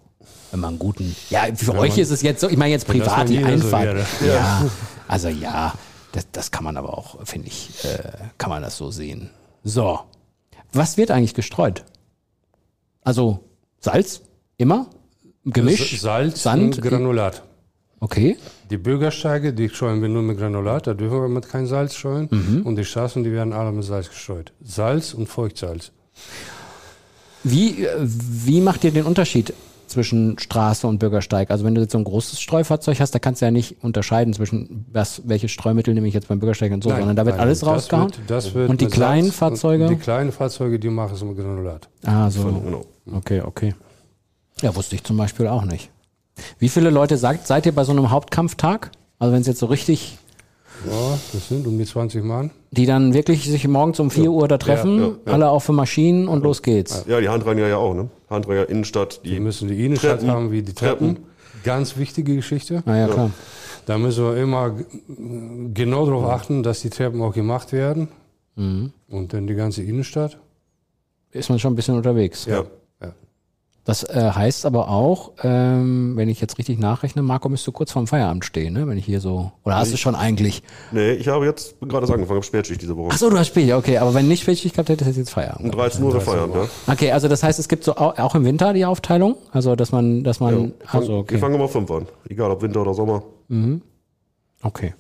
Wenn 0.52 0.60
man 0.60 0.70
einen 0.72 0.80
guten, 0.80 1.16
ja, 1.30 1.46
für 1.56 1.76
euch 1.76 1.98
ist 1.98 2.12
es 2.12 2.22
jetzt 2.22 2.42
so, 2.42 2.48
ich 2.48 2.58
meine 2.58 2.72
jetzt 2.72 2.88
privat 2.88 3.28
die 3.28 3.34
jeder 3.34 3.58
so 3.58 3.66
Einfahrt. 3.66 3.86
wäre. 4.22 4.34
ja, 4.34 4.66
also 5.08 5.28
ja, 5.28 5.74
das, 6.12 6.28
das 6.32 6.52
kann 6.52 6.64
man 6.64 6.78
aber 6.78 6.96
auch, 6.96 7.26
finde 7.26 7.48
ich, 7.48 7.84
äh, 7.84 8.12
kann 8.38 8.52
man 8.52 8.62
das 8.62 8.78
so 8.78 8.92
sehen. 8.92 9.32
So. 9.64 10.00
Was 10.72 10.98
wird 10.98 11.10
eigentlich 11.10 11.34
gestreut? 11.34 11.84
Also 13.02 13.40
Salz? 13.80 14.22
Immer? 14.58 14.88
Gemisch? 15.44 16.00
Salz 16.00 16.44
Sand? 16.44 16.78
und 16.78 16.82
Granulat. 16.82 17.44
Okay. 18.04 18.36
Die 18.70 18.76
Bürgersteige, 18.76 19.54
die 19.54 19.70
streuen 19.70 20.02
wir 20.02 20.10
nur 20.10 20.24
mit 20.24 20.38
Granulat, 20.38 20.88
da 20.88 20.94
dürfen 20.94 21.22
wir 21.22 21.30
mit 21.30 21.48
kein 21.48 21.68
Salz 21.68 21.96
streuen. 21.96 22.28
Mhm. 22.30 22.64
Und 22.64 22.76
die 22.76 22.84
Straßen, 22.84 23.24
die 23.24 23.32
werden 23.32 23.54
alle 23.54 23.72
mit 23.72 23.86
Salz 23.86 24.10
gestreut. 24.10 24.52
Salz 24.62 25.14
und 25.14 25.28
Feuchtsalz. 25.28 25.94
Wie, 27.46 27.86
äh, 27.86 27.96
wie 28.02 28.60
macht 28.60 28.84
ihr 28.84 28.92
den 28.92 29.06
Unterschied 29.06 29.54
zwischen 29.88 30.38
Straße 30.38 30.86
und 30.86 31.00
Bürgersteig? 31.00 31.50
Also 31.50 31.64
wenn 31.64 31.76
du 31.76 31.82
jetzt 31.82 31.94
so 31.94 31.98
ein 31.98 32.04
großes 32.04 32.42
Streufahrzeug 32.42 33.00
hast, 33.00 33.16
da 33.16 33.20
kannst 33.20 33.42
du 33.42 33.46
ja 33.46 33.52
nicht 33.52 33.82
unterscheiden 33.82 34.34
zwischen 34.34 34.86
was, 34.92 35.22
welche 35.24 35.48
Streumittel 35.48 35.94
nehme 35.94 36.10
ich 36.10 36.14
jetzt 36.14 36.28
beim 36.28 36.40
Bürgersteig 36.40 36.74
und 36.74 36.84
so, 36.84 36.90
Nein, 36.90 37.00
sondern 37.00 37.16
da 37.16 37.26
wird 37.26 37.38
nein, 37.38 37.46
alles 37.46 37.62
das 37.62 37.70
rausgehauen. 37.70 38.10
Wird, 38.10 38.30
das 38.30 38.54
wird 38.54 38.70
und 38.70 38.82
die 38.82 38.88
kleinen 38.88 39.28
Salz 39.28 39.38
Fahrzeuge? 39.38 39.88
Die 39.88 39.96
kleinen 39.96 40.34
Fahrzeuge, 40.34 40.78
die 40.78 40.90
machen 40.90 41.14
es 41.16 41.24
mit 41.24 41.38
Granulat. 41.38 41.88
ah, 42.04 42.30
so. 42.30 42.84
Okay, 43.14 43.40
okay. 43.40 43.74
Ja, 44.62 44.76
wusste 44.76 44.96
ich 44.96 45.06
zum 45.06 45.16
Beispiel 45.16 45.48
auch 45.48 45.64
nicht. 45.64 45.90
Wie 46.60 46.70
viele 46.70 46.90
Leute 46.90 47.18
sagt, 47.18 47.48
seid 47.48 47.66
ihr 47.66 47.72
bei 47.74 47.84
so 47.84 47.92
einem 47.92 48.10
Hauptkampftag? 48.10 48.92
Also 49.20 49.34
wenn 49.34 49.42
es 49.42 49.48
jetzt 49.48 49.60
so 49.60 49.68
richtig, 49.68 50.18
Ja, 50.86 51.18
das 51.32 51.48
sind 51.50 51.66
um 51.68 51.78
die 51.78 51.86
20 51.86 52.24
Mann. 52.24 52.52
die 52.72 52.86
dann 52.86 53.14
wirklich 53.14 53.46
sich 53.50 53.68
morgens 53.68 54.00
um 54.00 54.10
4 54.12 54.32
Uhr 54.32 54.48
da 54.48 54.58
treffen, 54.58 55.00
ja, 55.00 55.08
ja. 55.28 55.34
alle 55.34 55.50
auf 55.50 55.64
für 55.64 55.74
Maschinen 55.74 56.28
und 56.28 56.44
los 56.44 56.62
geht's. 56.62 57.06
Ja, 57.08 57.22
die 57.22 57.30
Handreiniger 57.30 57.68
ja 57.68 57.78
auch, 57.78 57.94
ne? 57.94 58.10
Handreiniger 58.30 58.68
Innenstadt, 58.70 59.22
die 59.24 59.32
Wir 59.32 59.40
müssen 59.42 59.68
die 59.70 59.86
Innenstadt 59.86 60.20
Treppen. 60.20 60.32
haben 60.32 60.52
wie 60.52 60.62
die 60.64 60.74
Treppen. 60.74 61.20
Ganz 61.64 61.96
wichtige 61.98 62.36
Geschichte. 62.36 62.84
Na 62.86 62.98
ja, 62.98 63.08
klar. 63.08 63.30
Da 63.86 63.98
müssen 63.98 64.24
wir 64.26 64.38
immer 64.38 64.76
genau 65.74 66.06
darauf 66.06 66.26
achten, 66.26 66.64
dass 66.64 66.82
die 66.82 66.90
Treppen 66.90 67.22
auch 67.22 67.34
gemacht 67.34 67.72
werden. 67.72 68.08
Mhm. 68.56 68.92
Und 69.10 69.34
dann 69.34 69.48
die 69.48 69.56
ganze 69.56 69.84
Innenstadt. 69.84 70.38
Ist 71.32 71.50
man 71.50 71.60
schon 71.60 71.74
ein 71.74 71.76
bisschen 71.76 71.96
unterwegs. 71.96 72.46
ja. 72.46 72.64
Das 73.86 74.04
äh, 74.06 74.32
heißt 74.34 74.66
aber 74.66 74.88
auch, 74.88 75.32
ähm, 75.44 76.14
wenn 76.16 76.30
ich 76.30 76.40
jetzt 76.40 76.58
richtig 76.58 76.80
nachrechne, 76.80 77.22
Marco 77.22 77.50
müsste 77.50 77.74
kurz 77.74 77.92
vorm 77.92 78.08
Feierabend 78.08 78.46
stehen, 78.46 78.74
ne? 78.74 78.88
Wenn 78.88 78.98
ich 78.98 79.04
hier 79.04 79.20
so. 79.20 79.52
Oder 79.66 79.76
hast 79.76 79.92
du 79.92 79.98
schon 79.98 80.16
eigentlich? 80.16 80.64
Nee, 80.94 81.12
ich 81.12 81.28
habe 81.28 81.46
jetzt 81.46 81.76
gerade 81.82 82.06
angefangen, 82.08 82.30
habe 82.38 82.44
Spätschicht 82.44 82.82
diese 82.82 82.96
Woche. 82.96 83.10
Ach 83.12 83.18
so, 83.18 83.30
du 83.30 83.38
hast 83.38 83.48
Spiel, 83.48 83.74
okay. 83.74 83.98
Aber 83.98 84.14
wenn 84.14 84.30
nicht 84.30 84.44
Spätschicht 84.44 84.76
gehabt 84.76 84.88
hättest, 84.88 85.08
hättest 85.10 85.18
du 85.18 85.22
jetzt 85.22 85.30
Um 85.60 85.70
Feierabend. 85.72 85.76
13 85.76 86.04
Uhr 86.04 86.14
wir 86.14 86.22
feiern, 86.22 86.52
ja. 86.54 86.94
Okay, 86.94 87.12
also 87.12 87.28
das 87.28 87.44
heißt, 87.44 87.60
es 87.60 87.68
gibt 87.68 87.84
so 87.84 87.96
au- 87.98 88.14
auch 88.18 88.36
im 88.36 88.46
Winter 88.46 88.72
die 88.72 88.86
Aufteilung, 88.86 89.36
also 89.52 89.76
dass 89.76 89.92
man, 89.92 90.24
dass 90.24 90.40
ja. 90.40 90.46
man, 90.46 90.54
Wir 90.56 90.60
fangen- 90.88 91.02
also 91.02 91.12
Wir 91.14 91.20
okay, 91.20 91.38
fangen 91.40 91.56
immer 91.56 91.68
fünf 91.68 91.92
an. 91.92 92.08
Egal 92.30 92.52
ob 92.52 92.62
Winter 92.62 92.82
oder 92.84 92.94
Sommer. 92.94 93.22
okay. 94.64 94.94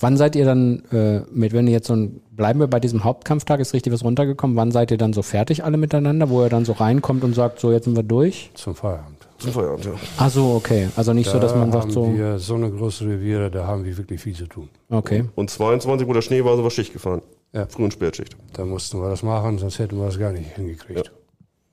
Wann 0.00 0.16
seid 0.16 0.36
ihr 0.36 0.44
dann 0.44 0.82
äh, 0.92 1.20
mit, 1.32 1.52
wenn 1.52 1.66
ihr 1.66 1.72
jetzt 1.72 1.86
so 1.88 1.94
ein, 1.94 2.20
bleiben 2.30 2.60
wir 2.60 2.66
bei 2.66 2.80
diesem 2.80 3.04
Hauptkampftag, 3.04 3.60
ist 3.60 3.74
richtig 3.74 3.92
was 3.92 4.04
runtergekommen, 4.04 4.56
wann 4.56 4.70
seid 4.72 4.90
ihr 4.90 4.98
dann 4.98 5.12
so 5.12 5.22
fertig 5.22 5.64
alle 5.64 5.76
miteinander, 5.76 6.28
wo 6.30 6.42
ihr 6.42 6.48
dann 6.48 6.64
so 6.64 6.72
reinkommt 6.72 7.24
und 7.24 7.34
sagt, 7.34 7.60
so 7.60 7.72
jetzt 7.72 7.84
sind 7.84 7.96
wir 7.96 8.02
durch? 8.02 8.50
Zum 8.54 8.74
Feierabend. 8.74 9.26
Zum 9.38 9.52
Feierabend, 9.52 9.84
ja. 9.84 9.92
Ach 10.18 10.30
so, 10.30 10.52
okay. 10.54 10.88
Also 10.96 11.12
nicht 11.12 11.28
so, 11.30 11.38
dass 11.38 11.54
man 11.54 11.70
da 11.70 11.82
sagt 11.82 11.84
haben 11.84 11.90
so, 11.92 12.14
wir 12.14 12.38
so 12.38 12.54
eine 12.54 12.70
große 12.70 13.04
Reviere, 13.06 13.50
da 13.50 13.66
haben 13.66 13.84
wir 13.84 13.96
wirklich 13.96 14.20
viel 14.20 14.34
zu 14.34 14.46
tun. 14.46 14.68
okay. 14.90 15.24
Und 15.34 15.50
22, 15.50 16.06
wo 16.06 16.12
der 16.12 16.22
Schnee 16.22 16.44
war, 16.44 16.54
sind 16.56 16.64
wir 16.64 16.70
Schicht 16.70 16.92
gefahren. 16.92 17.22
Ja. 17.52 17.66
Früh- 17.66 17.84
und 17.84 17.92
Spätschicht. 17.92 18.36
Da 18.54 18.64
mussten 18.64 18.98
wir 19.00 19.10
das 19.10 19.22
machen, 19.22 19.58
sonst 19.58 19.78
hätten 19.78 19.98
wir 19.98 20.06
das 20.06 20.18
gar 20.18 20.32
nicht 20.32 20.56
hingekriegt. 20.56 21.12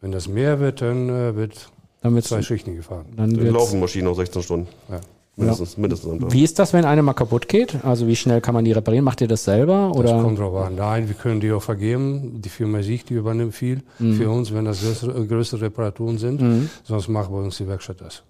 Wenn 0.01 0.11
das 0.11 0.27
mehr 0.27 0.59
wird, 0.59 0.81
dann 0.81 1.09
äh, 1.09 1.35
wird 1.35 1.69
Dann 2.01 2.21
zwei 2.21 2.41
Schichten 2.41 2.75
gefahren. 2.75 3.05
dann 3.15 3.33
Dann 3.33 3.47
laufen 3.47 3.79
Maschinen 3.79 4.07
auch 4.07 4.15
16 4.15 4.41
Stunden. 4.43 4.67
Ja. 4.89 4.99
Mindestens, 5.39 5.77
mindestens 5.77 6.11
am 6.11 6.19
Tag. 6.19 6.31
Wie 6.33 6.43
ist 6.43 6.59
das, 6.59 6.73
wenn 6.73 6.85
eine 6.85 7.01
mal 7.01 7.13
kaputt 7.13 7.47
geht? 7.47 7.83
Also 7.83 8.07
wie 8.07 8.15
schnell 8.15 8.41
kann 8.41 8.53
man 8.53 8.65
die 8.65 8.71
reparieren? 8.71 9.05
Macht 9.05 9.21
ihr 9.21 9.27
das 9.27 9.43
selber? 9.43 9.89
Das 9.93 9.97
Oder? 9.97 10.21
kommt 10.21 10.37
drauf 10.39 10.65
an. 10.65 10.75
Nein, 10.75 11.07
wir 11.07 11.15
können 11.15 11.39
die 11.39 11.51
auch 11.51 11.61
vergeben. 11.63 12.41
Die 12.41 12.49
Firma 12.49 12.81
Sieg, 12.83 13.05
die 13.05 13.13
übernimmt 13.15 13.55
viel 13.55 13.81
Mhm. 13.99 14.13
für 14.15 14.29
uns, 14.29 14.53
wenn 14.53 14.65
das 14.65 14.81
größere, 14.81 15.25
größere 15.25 15.61
Reparaturen 15.61 16.17
sind. 16.17 16.69
Sonst 16.83 17.07
macht 17.07 17.31
bei 17.31 17.37
uns 17.37 17.57
die 17.57 17.67
Werkstatt 17.67 18.01
das. 18.01 18.23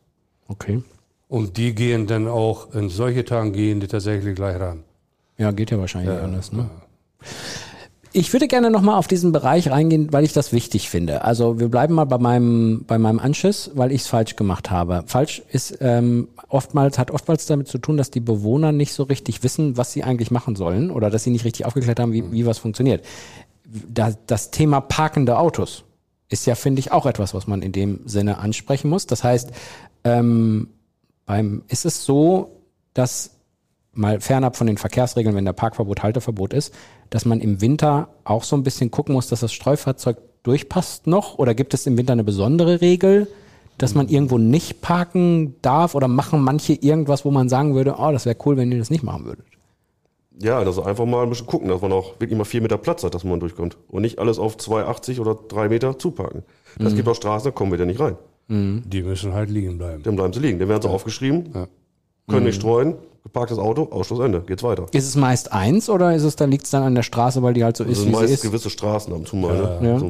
Okay. 0.47 0.81
Und 1.27 1.57
die 1.57 1.75
gehen 1.75 2.07
dann 2.07 2.27
auch, 2.27 2.73
in 2.73 2.89
solche 2.89 3.23
Tagen 3.25 3.53
gehen 3.53 3.79
die 3.79 3.87
tatsächlich 3.87 4.35
gleich 4.35 4.59
ran. 4.59 4.83
Ja, 5.37 5.51
geht 5.51 5.71
ja 5.71 5.77
wahrscheinlich 5.79 6.11
nicht 6.13 6.23
anders, 6.23 6.51
ne? 6.51 6.69
Ich 8.11 8.33
würde 8.33 8.47
gerne 8.47 8.71
nochmal 8.71 8.97
auf 8.97 9.07
diesen 9.07 9.31
Bereich 9.31 9.69
reingehen, 9.69 10.11
weil 10.11 10.23
ich 10.23 10.33
das 10.33 10.51
wichtig 10.51 10.89
finde. 10.89 11.23
Also 11.23 11.59
wir 11.59 11.69
bleiben 11.69 11.93
mal 11.93 12.05
bei 12.05 12.17
meinem, 12.17 12.83
bei 12.87 12.97
meinem 12.97 13.19
Anschiss, 13.19 13.69
weil 13.75 13.91
ich 13.91 14.01
es 14.01 14.07
falsch 14.07 14.35
gemacht 14.35 14.71
habe. 14.71 15.03
Falsch 15.05 15.43
ist 15.51 15.77
ähm, 15.81 16.27
oftmals, 16.47 16.97
hat 16.97 17.11
oftmals 17.11 17.45
damit 17.45 17.67
zu 17.67 17.77
tun, 17.77 17.97
dass 17.97 18.09
die 18.09 18.19
Bewohner 18.19 18.71
nicht 18.71 18.93
so 18.93 19.03
richtig 19.03 19.43
wissen, 19.43 19.77
was 19.77 19.93
sie 19.93 20.03
eigentlich 20.03 20.31
machen 20.31 20.55
sollen 20.55 20.89
oder 20.89 21.11
dass 21.11 21.23
sie 21.23 21.29
nicht 21.29 21.45
richtig 21.45 21.67
aufgeklärt 21.67 21.99
haben, 21.99 22.11
wie, 22.11 22.31
wie 22.31 22.47
was 22.47 22.57
funktioniert. 22.57 23.05
Da, 23.65 24.13
das 24.25 24.49
Thema 24.49 24.81
parkende 24.81 25.37
Autos 25.37 25.83
ist 26.29 26.47
ja, 26.47 26.55
finde 26.55 26.79
ich, 26.79 26.91
auch 26.91 27.05
etwas, 27.05 27.35
was 27.35 27.45
man 27.45 27.61
in 27.61 27.71
dem 27.71 28.01
Sinne 28.05 28.39
ansprechen 28.39 28.89
muss. 28.89 29.05
Das 29.05 29.23
heißt, 29.23 29.51
ähm, 30.03 30.69
beim, 31.27 31.61
ist 31.67 31.85
es 31.85 32.05
so, 32.05 32.59
dass 32.95 33.35
mal 33.93 34.19
fernab 34.19 34.55
von 34.55 34.65
den 34.65 34.77
Verkehrsregeln, 34.77 35.35
wenn 35.35 35.45
der 35.45 35.53
Parkverbot, 35.53 36.01
Halteverbot 36.01 36.53
ist, 36.53 36.73
dass 37.09 37.25
man 37.25 37.39
im 37.39 37.61
Winter 37.61 38.09
auch 38.23 38.43
so 38.43 38.55
ein 38.55 38.63
bisschen 38.63 38.91
gucken 38.91 39.13
muss, 39.13 39.27
dass 39.27 39.39
das 39.39 39.53
Streufahrzeug 39.53 40.17
durchpasst 40.43 41.07
noch? 41.07 41.37
Oder 41.37 41.53
gibt 41.55 41.73
es 41.73 41.87
im 41.87 41.97
Winter 41.97 42.13
eine 42.13 42.23
besondere 42.23 42.81
Regel, 42.81 43.27
dass 43.77 43.95
man 43.95 44.07
irgendwo 44.07 44.37
nicht 44.37 44.81
parken 44.81 45.55
darf? 45.61 45.95
Oder 45.95 46.07
machen 46.07 46.41
manche 46.41 46.73
irgendwas, 46.73 47.25
wo 47.25 47.31
man 47.31 47.49
sagen 47.49 47.75
würde, 47.75 47.95
oh, 47.97 48.11
das 48.11 48.25
wäre 48.25 48.37
cool, 48.45 48.57
wenn 48.57 48.71
ihr 48.71 48.79
das 48.79 48.89
nicht 48.89 49.03
machen 49.03 49.25
würdet? 49.25 49.45
Ja, 50.41 50.57
also 50.59 50.83
einfach 50.83 51.05
mal 51.05 51.23
ein 51.23 51.29
bisschen 51.29 51.47
gucken, 51.47 51.67
dass 51.67 51.81
man 51.81 51.91
auch 51.91 52.19
wirklich 52.19 52.37
mal 52.37 52.45
vier 52.45 52.61
Meter 52.61 52.77
Platz 52.77 53.03
hat, 53.03 53.13
dass 53.13 53.25
man 53.25 53.41
durchkommt. 53.41 53.77
Und 53.89 54.03
nicht 54.03 54.19
alles 54.19 54.39
auf 54.39 54.55
2,80 54.55 55.19
oder 55.19 55.35
drei 55.35 55.67
Meter 55.67 55.99
zuparken. 55.99 56.43
Das 56.77 56.95
gibt 56.95 57.09
auch 57.09 57.15
Straßen, 57.15 57.51
da 57.51 57.51
kommen 57.51 57.71
wir 57.71 57.77
da 57.77 57.85
nicht 57.85 57.99
rein. 57.99 58.15
Die 58.47 59.03
müssen 59.03 59.33
halt 59.33 59.49
liegen 59.49 59.77
bleiben. 59.77 60.01
Dann 60.01 60.15
bleiben 60.15 60.33
sie 60.33 60.39
liegen. 60.39 60.59
Dann 60.59 60.69
werden 60.69 60.81
sie 60.81 60.89
aufgeschrieben, 60.89 61.67
können 62.27 62.45
nicht 62.45 62.55
streuen, 62.55 62.95
geparktes 63.23 63.57
Auto, 63.57 63.88
Ausschluss 63.91 64.19
Ende, 64.19 64.41
geht's 64.41 64.63
weiter. 64.63 64.85
Ist 64.91 65.07
es 65.07 65.15
meist 65.15 65.51
eins 65.51 65.89
oder 65.89 66.15
ist 66.15 66.23
es, 66.23 66.35
da 66.35 66.45
liegt 66.45 66.65
es 66.65 66.71
dann 66.71 66.83
an 66.83 66.95
der 66.95 67.03
Straße, 67.03 67.41
weil 67.43 67.53
die 67.53 67.63
halt 67.63 67.77
so 67.77 67.83
Das 67.83 67.93
ist, 67.93 67.99
sind 67.99 68.11
wie 68.11 68.15
sie 68.15 68.21
meist 68.21 68.33
ist? 68.33 68.41
gewisse 68.43 68.69
Straßen 68.69 69.11
ab 69.13 69.19
und 69.19 69.27
zu 69.27 69.35
mal. 69.35 69.53
Ne? 69.81 69.89
Ja. 69.89 69.99
So, 69.99 70.05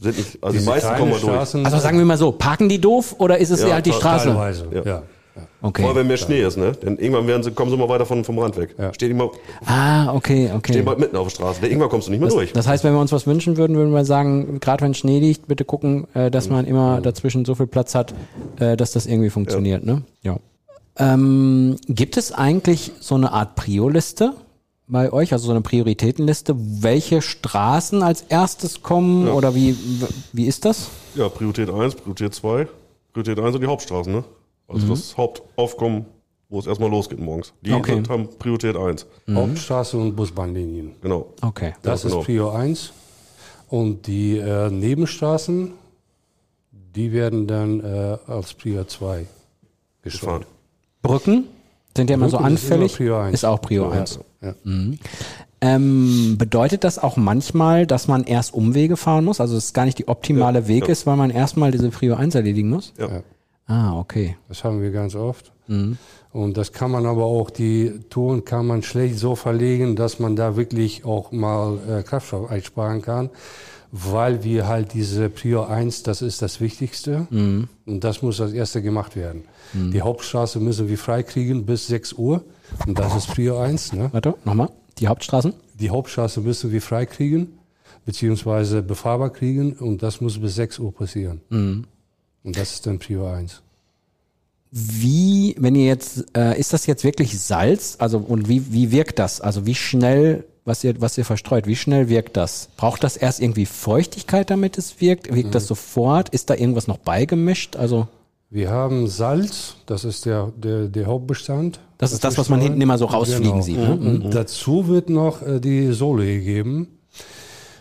sind 0.00 0.16
nicht, 0.18 0.38
also 0.42 0.58
die 0.58 0.64
meisten 0.64 0.94
kommen 0.96 1.10
mal 1.12 1.20
durch. 1.20 1.64
Also 1.64 1.78
sagen 1.78 1.98
wir 1.98 2.04
mal 2.04 2.16
so, 2.18 2.32
parken 2.32 2.68
die 2.68 2.80
doof 2.80 3.14
oder 3.18 3.38
ist 3.38 3.50
es 3.50 3.62
Ja, 3.62 3.74
halt 3.74 3.86
die 3.86 3.92
Straße? 3.92 4.26
teilweise. 4.28 4.66
Ja. 4.72 4.82
Ja. 4.84 5.02
Okay. 5.62 5.80
Vor 5.80 5.90
allem, 5.90 6.00
wenn 6.00 6.06
mehr 6.08 6.16
Schnee 6.18 6.42
ist, 6.42 6.58
ne? 6.58 6.72
Denn 6.72 6.98
irgendwann 6.98 7.26
werden 7.26 7.42
sie, 7.42 7.52
kommen 7.52 7.70
sie 7.70 7.76
mal 7.78 7.88
weiter 7.88 8.04
von, 8.04 8.22
vom 8.24 8.38
Rand 8.38 8.58
weg. 8.58 8.74
Ja. 8.78 8.92
Stehen 8.92 9.12
immer, 9.12 9.30
Ah, 9.64 10.12
okay, 10.14 10.50
okay. 10.54 10.72
stehen 10.72 10.84
bald 10.84 10.98
mitten 10.98 11.16
auf 11.16 11.28
der 11.28 11.30
Straße. 11.30 11.60
Denn 11.62 11.70
irgendwann 11.70 11.88
kommst 11.88 12.08
du 12.08 12.10
nicht 12.10 12.20
mehr 12.20 12.28
durch. 12.28 12.52
Das 12.52 12.66
heißt, 12.66 12.84
wenn 12.84 12.92
wir 12.92 13.00
uns 13.00 13.12
was 13.12 13.26
wünschen 13.26 13.56
würden, 13.56 13.76
würden 13.76 13.94
wir 13.94 14.04
sagen, 14.04 14.60
gerade 14.60 14.84
wenn 14.84 14.92
Schnee 14.92 15.20
liegt, 15.20 15.48
bitte 15.48 15.64
gucken, 15.64 16.06
äh, 16.14 16.30
dass 16.30 16.50
man 16.50 16.66
immer 16.66 17.00
dazwischen 17.00 17.46
so 17.46 17.54
viel 17.54 17.66
Platz 17.68 17.94
hat, 17.94 18.12
äh, 18.58 18.76
dass 18.76 18.92
das 18.92 19.06
irgendwie 19.06 19.30
funktioniert. 19.30 19.86
Ne? 19.86 20.02
Ja. 20.22 20.36
Ähm, 21.02 21.76
gibt 21.88 22.16
es 22.16 22.30
eigentlich 22.32 22.92
so 23.00 23.16
eine 23.16 23.32
Art 23.32 23.56
Prio-Liste 23.56 24.34
bei 24.86 25.12
euch, 25.12 25.32
also 25.32 25.46
so 25.46 25.50
eine 25.52 25.60
Prioritätenliste, 25.62 26.54
welche 26.56 27.22
Straßen 27.22 28.02
als 28.02 28.22
erstes 28.28 28.82
kommen 28.82 29.28
oder 29.28 29.54
wie, 29.54 29.76
wie 30.32 30.46
ist 30.46 30.64
das? 30.64 30.88
Ja, 31.14 31.28
Priorität 31.28 31.70
1, 31.70 31.96
Priorität 31.96 32.34
2. 32.34 32.68
Priorität 33.12 33.38
1 33.42 33.52
sind 33.52 33.62
die 33.62 33.66
Hauptstraßen, 33.66 34.12
ne? 34.12 34.24
Also 34.68 34.86
das 34.88 35.16
Hauptaufkommen, 35.16 36.06
wo 36.48 36.58
es 36.60 36.66
erstmal 36.66 36.88
losgeht 36.90 37.18
morgens. 37.20 37.52
Die 37.62 37.72
Okay. 37.72 37.94
sind, 37.94 38.08
haben 38.08 38.28
Priorität 38.38 38.76
1. 38.76 39.06
Hauptstraße 39.30 39.96
und 39.98 40.14
Busbahnlinien. 40.14 40.94
Genau. 41.02 41.26
Okay. 41.42 41.74
Das 41.82 42.04
Ja, 42.04 42.08
genau. 42.10 42.20
ist 42.20 42.26
Prio 42.26 42.50
1. 42.50 42.92
Und 43.68 44.06
die 44.06 44.36
äh, 44.38 44.70
Nebenstraßen, 44.70 45.72
die 46.94 47.12
werden 47.12 47.46
dann 47.46 47.80
äh, 47.80 48.18
als 48.26 48.54
Prio 48.54 48.84
2 48.84 49.26
Gefahren. 50.02 50.44
Brücken 51.02 51.44
sind 51.96 52.08
ja 52.10 52.14
immer 52.14 52.28
so 52.28 52.38
Brücken 52.38 52.54
ist 52.54 52.64
immer 52.64 52.72
anfällig. 52.74 52.96
Prio 52.96 53.18
eins. 53.18 53.34
Ist 53.34 53.44
auch 53.44 53.60
Prio 53.60 53.92
Ja. 53.92 54.00
1. 54.00 54.20
Ja. 54.40 54.54
Ähm, 55.60 56.36
bedeutet 56.38 56.82
das 56.84 56.98
auch 56.98 57.16
manchmal, 57.16 57.86
dass 57.86 58.08
man 58.08 58.24
erst 58.24 58.52
Umwege 58.54 58.96
fahren 58.96 59.24
muss? 59.24 59.40
Also 59.40 59.56
es 59.56 59.66
ist 59.66 59.74
gar 59.74 59.84
nicht 59.84 59.98
die 59.98 60.08
optimale 60.08 60.60
Ja, 60.60 60.68
Weg 60.68 60.84
ja. 60.86 60.92
ist, 60.92 61.06
weil 61.06 61.16
man 61.16 61.30
erstmal 61.30 61.70
diese 61.70 61.90
Prio 61.90 62.14
1 62.14 62.34
erledigen 62.34 62.68
muss? 62.68 62.92
Ja. 62.98 63.22
Ah, 63.66 63.96
okay. 63.98 64.36
Das 64.48 64.64
haben 64.64 64.82
wir 64.82 64.90
ganz 64.90 65.14
oft. 65.14 65.52
Und 65.68 66.56
das 66.56 66.72
kann 66.72 66.90
man 66.90 67.06
aber 67.06 67.24
auch, 67.24 67.48
die 67.48 68.00
Touren 68.10 68.44
kann 68.44 68.66
man 68.66 68.82
schlecht 68.82 69.18
so 69.18 69.36
verlegen, 69.36 69.94
dass 69.96 70.18
man 70.18 70.34
da 70.34 70.56
wirklich 70.56 71.04
auch 71.04 71.30
mal 71.30 71.78
äh, 71.88 72.02
Kraftstoff 72.02 72.50
einsparen 72.50 73.00
kann, 73.00 73.30
weil 73.92 74.42
wir 74.42 74.66
halt 74.66 74.94
diese 74.94 75.28
Prior 75.28 75.68
1, 75.68 76.02
das 76.02 76.22
ist 76.22 76.40
das 76.40 76.60
Wichtigste. 76.60 77.26
Und 77.84 78.04
das 78.04 78.22
muss 78.22 78.40
als 78.40 78.52
erste 78.54 78.82
gemacht 78.82 79.14
werden. 79.16 79.44
Die 79.92 80.00
Hauptstraße 80.00 80.58
müssen 80.60 80.88
wir 80.88 80.98
freikriegen 80.98 81.66
bis 81.66 81.86
6 81.88 82.14
Uhr. 82.14 82.42
Und 82.86 82.98
das 82.98 83.14
ist 83.14 83.28
Prior 83.28 83.62
1. 83.62 83.92
Ne? 83.92 84.08
Warte, 84.12 84.34
nochmal. 84.44 84.70
Die 84.98 85.08
Hauptstraßen? 85.08 85.52
Die 85.78 85.90
Hauptstraße 85.90 86.40
müssen 86.40 86.72
wir 86.72 86.80
freikriegen, 86.80 87.58
beziehungsweise 88.06 88.82
befahrbar 88.82 89.30
kriegen. 89.30 89.74
Und 89.74 90.02
das 90.02 90.22
muss 90.22 90.40
bis 90.40 90.54
6 90.54 90.78
Uhr 90.78 90.94
passieren. 90.94 91.42
Und 92.44 92.56
das 92.56 92.72
ist 92.72 92.86
dann 92.86 92.98
Prior 92.98 93.30
1. 93.34 93.62
Wie, 94.70 95.54
wenn 95.58 95.74
ihr 95.74 95.84
jetzt, 95.84 96.34
äh, 96.34 96.58
ist 96.58 96.72
das 96.72 96.86
jetzt 96.86 97.04
wirklich 97.04 97.38
Salz? 97.38 97.96
Also 97.98 98.16
und 98.18 98.48
wie, 98.48 98.72
wie 98.72 98.90
wirkt 98.90 99.18
das? 99.18 99.42
Also 99.42 99.66
wie 99.66 99.74
schnell, 99.74 100.46
was 100.64 100.84
ihr, 100.84 101.00
was 101.00 101.18
ihr 101.18 101.24
verstreut, 101.24 101.66
wie 101.66 101.76
schnell 101.76 102.08
wirkt 102.08 102.36
das? 102.36 102.68
Braucht 102.76 103.02
das 103.04 103.16
erst 103.16 103.40
irgendwie 103.40 103.66
Feuchtigkeit, 103.66 104.50
damit 104.50 104.78
es 104.78 105.00
wirkt? 105.00 105.34
Wirkt 105.34 105.54
das 105.54 105.66
sofort? 105.66 106.28
Ist 106.28 106.50
da 106.50 106.54
irgendwas 106.54 106.86
noch 106.86 106.98
beigemischt? 106.98 107.76
Also 107.76 108.06
Wir 108.50 108.70
haben 108.70 109.08
Salz, 109.08 109.76
das 109.86 110.04
ist 110.04 110.24
der, 110.26 110.52
der, 110.56 110.86
der 110.88 111.06
Hauptbestand. 111.06 111.80
das 111.98 112.12
ist 112.12 112.22
das, 112.24 112.38
was 112.38 112.48
man 112.48 112.60
hinten 112.60 112.80
immer 112.80 112.98
so 112.98 113.06
rausfliegen 113.06 113.44
Genau. 113.60 113.62
sieht. 113.62 113.76
Ne? 113.78 113.92
Und 113.92 114.30
dazu 114.34 114.86
wird 114.88 115.10
noch 115.10 115.42
äh, 115.42 115.58
die 115.60 115.92
Sohle 115.92 116.26
gegeben. 116.26 116.88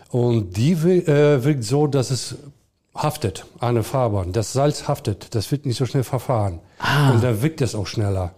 Und 0.10 0.58
die 0.58 0.72
äh, 0.74 1.44
wirkt 1.44 1.64
so, 1.64 1.88
dass 1.88 2.12
es 2.12 2.36
haftet 2.96 3.46
an 3.60 3.76
der 3.76 3.84
Fahrbahn. 3.84 4.34
Das 4.34 4.52
Salz 4.54 4.88
haftet, 4.88 5.34
das 5.36 5.52
wird 5.52 5.66
nicht 5.66 5.78
so 5.78 5.86
schnell 5.86 6.04
verfahren. 6.04 6.60
Ah. 6.80 7.12
Und 7.12 7.24
dann 7.24 7.42
wirkt 7.42 7.62
es 7.62 7.76
auch 7.76 7.88
schneller. 7.88 8.34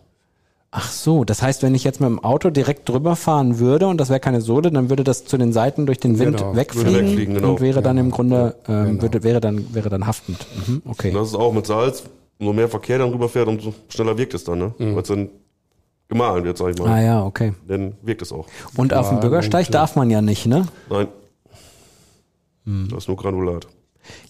Ach 0.76 0.90
so, 0.92 1.24
das 1.24 1.44
heißt, 1.44 1.62
wenn 1.62 1.76
ich 1.76 1.84
jetzt 1.84 2.02
mit 2.02 2.10
dem 2.10 2.18
Auto 2.24 2.50
direkt 2.50 2.90
drüber 2.90 3.16
fahren 3.16 3.60
würde 3.60 3.86
und 3.88 3.98
das 4.02 4.10
wäre 4.10 4.20
keine 4.20 4.42
Sohle, 4.42 4.72
dann 4.72 4.90
würde 4.90 5.04
das 5.04 5.24
zu 5.24 5.38
den 5.38 5.54
Seiten 5.54 5.86
durch 5.86 6.00
den 6.00 6.18
Wind 6.18 6.38
Genau. 6.38 6.56
wegfliegen, 6.56 6.94
Würde 6.94 7.06
wegfliegen, 7.08 7.34
genau. 7.36 7.52
und 7.52 7.62
wäre 7.62 7.84
dann 7.84 8.00
im 8.00 8.10
Grunde 8.10 8.56
ähm, 8.68 8.86
Genau. 8.88 9.02
würde, 9.04 9.22
wäre 9.22 9.40
dann 9.40 9.72
wäre 9.76 9.90
dann 9.90 10.08
haftend. 10.08 10.48
Mhm, 10.66 10.82
okay. 10.86 11.10
Und 11.10 11.14
das 11.16 11.28
ist 11.28 11.36
auch 11.36 11.54
mit 11.54 11.68
Salz, 11.68 12.04
umso 12.40 12.54
mehr 12.54 12.68
Verkehr 12.70 12.98
dann 12.98 13.10
rüberfährt, 13.12 13.48
umso 13.48 13.72
schneller 13.88 14.18
wirkt 14.18 14.34
es 14.34 14.46
dann, 14.46 14.58
ne? 14.58 14.74
Weil 14.80 14.98
es 14.98 15.08
dann 15.10 15.30
gemahlen 16.10 16.44
wird, 16.44 16.58
sag 16.58 16.72
ich 16.74 16.80
mal. 16.80 16.88
Ah 16.90 17.02
ja, 17.04 17.24
okay. 17.24 17.54
Dann 17.68 17.94
wirkt 18.02 18.24
es 18.24 18.32
auch. 18.32 18.48
Und 18.76 18.96
auf 18.96 19.10
dem 19.10 19.18
Ja, 19.18 19.22
Bürgersteig 19.22 19.70
darf 19.70 19.96
man 19.96 20.10
ja 20.10 20.24
nicht, 20.24 20.48
ne? 20.48 20.66
Nein. 20.90 21.08
Hm. 22.66 22.88
Das 22.90 23.04
ist 23.04 23.08
nur 23.10 23.18
Granulat. 23.18 23.68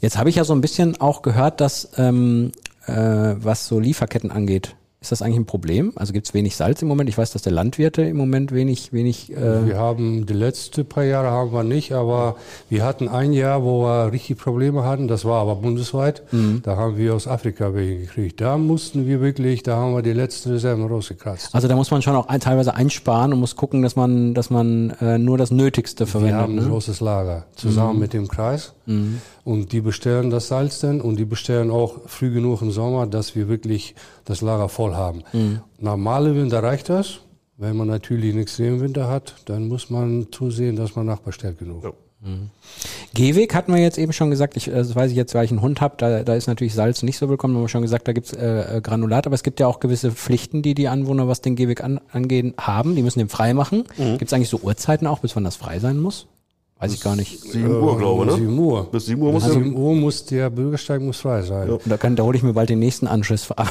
Jetzt 0.02 0.18
habe 0.18 0.30
ich 0.30 0.36
ja 0.36 0.44
so 0.44 0.54
ein 0.54 0.60
bisschen 0.62 1.00
auch 1.00 1.22
gehört, 1.22 1.62
dass 1.62 1.90
ähm, 1.98 2.52
äh, 2.86 2.92
was 3.38 3.66
so 3.68 3.80
Lieferketten 3.80 4.30
angeht, 4.30 4.76
ist 5.04 5.12
das 5.12 5.22
eigentlich 5.22 5.38
ein 5.38 5.46
Problem? 5.46 5.92
Also 5.96 6.14
gibt 6.14 6.26
es 6.28 6.34
wenig 6.34 6.56
Salz 6.56 6.82
im 6.82 6.88
Moment? 6.88 7.10
Ich 7.10 7.18
weiß, 7.18 7.32
dass 7.32 7.42
der 7.44 7.52
Landwirte 7.52 8.02
im 8.02 8.18
Moment 8.18 8.52
wenig, 8.52 8.92
wenig. 8.94 9.32
Äh, 9.32 9.68
Wir 9.68 9.78
haben 9.78 10.26
die 10.26 10.34
letzten 10.34 10.86
paar 10.86 11.04
Jahre 11.04 11.30
haben 11.30 11.52
wir 11.54 11.64
nicht, 11.64 11.92
aber 11.92 12.38
wir 12.70 12.84
hatten 12.84 13.08
ein 13.10 13.34
Jahr, 13.34 13.64
wo 13.64 13.84
wir 13.84 14.12
richtig 14.12 14.38
Probleme 14.40 14.84
hatten. 14.86 15.08
Das 15.08 15.26
war 15.26 15.42
aber 15.42 15.56
bundesweit. 15.58 16.24
Mhm. 16.32 16.62
Da 16.64 16.78
haben 16.78 16.98
wir 16.98 17.14
aus 17.14 17.28
Afrika 17.28 17.74
welche 17.76 18.00
gekriegt. 18.00 18.42
Da 18.42 18.58
mussten 18.58 19.06
wir 19.06 19.22
wirklich, 19.22 19.62
da 19.62 19.76
haben 19.76 19.94
wir 19.94 20.02
die 20.02 20.14
letzten 20.14 20.52
Reserven 20.52 20.86
rausgekratzt. 20.88 21.54
also 21.54 21.68
da 21.68 21.76
muss 21.76 21.92
man 21.92 22.02
schon 22.02 22.16
auch 22.16 22.28
ein, 22.30 22.40
teilweise 22.40 22.74
einsparen 22.74 23.34
und 23.34 23.40
muss 23.40 23.56
gucken, 23.56 23.82
dass 23.84 23.96
man, 23.96 24.34
dass 24.34 24.50
man 24.50 24.92
äh, 25.02 25.18
nur 25.18 25.38
das 25.38 25.52
Nötigste 25.52 26.06
Wir 26.06 26.08
verwendet. 26.08 26.36
haben 26.40 26.54
ein 26.58 26.64
Ne? 26.64 26.70
großes 26.70 27.02
Lager 27.02 27.46
zusammen 27.56 28.00
mit 28.00 28.14
dem 28.14 28.28
Kreis 28.30 28.74
und 29.46 29.72
die 29.72 29.82
bestellen 29.82 30.30
das 30.30 30.48
Salz 30.50 30.80
dann 30.80 31.02
und 31.02 31.18
die 31.18 31.26
bestellen 31.26 31.72
auch 31.72 32.02
früh 32.08 32.32
genug 32.34 32.62
im 32.62 32.72
Sommer, 32.72 33.08
dass 33.08 33.36
wir 33.36 33.48
wirklich 33.48 33.96
das 34.26 34.42
Lager 34.42 34.70
voll 34.70 34.94
haben. 34.94 35.24
Normale 35.80 36.36
Winter 36.36 36.64
reicht 36.64 36.90
das. 36.90 37.20
Wenn 37.58 37.78
man 37.78 37.88
natürlich 37.88 38.32
einen 38.32 38.42
extremen 38.42 38.82
Winter 38.82 39.08
hat, 39.08 39.36
dann 39.46 39.68
muss 39.68 39.90
man 39.90 40.28
zusehen, 40.32 40.76
dass 40.76 40.96
man 40.96 41.06
nachbestellt 41.06 41.60
genug. 41.60 41.84
Ja. 41.84 41.92
Gehweg 43.14 43.54
hatten 43.54 43.74
wir 43.74 43.82
jetzt 43.82 43.98
eben 43.98 44.14
schon 44.14 44.30
gesagt, 44.30 44.56
ich, 44.58 44.68
äh, 44.68 44.72
das 44.72 44.96
weiß 44.96 45.12
ich 45.12 45.18
jetzt, 45.18 45.36
weil 45.36 45.46
ich 45.46 45.52
einen 45.52 45.62
Hund 45.62 45.82
habe, 45.82 45.96
da, 45.98 46.24
da 46.24 46.34
ist 46.36 46.48
natürlich 46.48 46.74
Salz 46.74 47.04
nicht 47.04 47.18
so 47.18 47.30
willkommen, 47.30 47.56
haben 47.56 47.64
wir 47.64 47.70
schon 47.70 47.82
gesagt, 47.82 48.08
da 48.08 48.14
gibt's 48.14 48.34
äh, 48.34 48.78
äh, 48.78 48.82
Granulat, 48.82 49.28
aber 49.28 49.36
es 49.36 49.44
gibt 49.44 49.60
ja 49.60 49.68
auch 49.68 49.80
gewisse 49.80 50.12
Pflichten, 50.12 50.62
die 50.62 50.74
die 50.74 50.88
Anwohner, 50.88 51.28
was 51.28 51.42
den 51.42 51.56
Gehweg 51.56 51.84
an, 51.84 52.00
angehen, 52.12 52.54
haben. 52.58 52.96
Die 52.96 53.04
müssen 53.04 53.20
den 53.20 53.30
frei 53.30 53.54
machen. 53.54 53.84
Gibt's 54.18 54.34
eigentlich 54.34 54.50
so 54.50 54.60
Uhrzeiten 54.60 55.06
auch, 55.06 55.20
bis 55.20 55.36
wann 55.36 55.44
das 55.44 55.58
frei 55.58 55.80
sein 55.80 56.00
muss? 56.00 56.28
Weiß 56.84 56.94
ich 56.94 57.02
gar 57.02 57.16
nicht. 57.16 57.40
7 57.40 57.66
Uhr, 57.70 57.98
glaube 57.98 58.26
ich, 58.26 58.32
ne? 58.32 58.38
7 58.38 58.60
Uhr. 58.60 58.92
Bis 58.92 59.06
7 59.06 59.22
Uhr 59.22 59.32
muss 59.32 59.44
er. 59.44 59.54
7 59.54 59.74
Uhr 59.76 59.96
muss 59.96 60.26
der 60.26 60.50
Bürgersteig 60.50 61.02
muss 61.02 61.22
frei 61.22 61.42
sein. 61.42 61.70
Und 61.70 61.82
da, 61.86 61.96
kann, 61.96 62.18
da 62.18 62.24
hole 62.24 62.36
ich 62.36 62.44
mir 62.44 62.54
bald 62.54 62.70
den 62.70 62.80
nächsten 62.80 63.08
Anschluss 63.08 63.50
ein, 63.56 63.68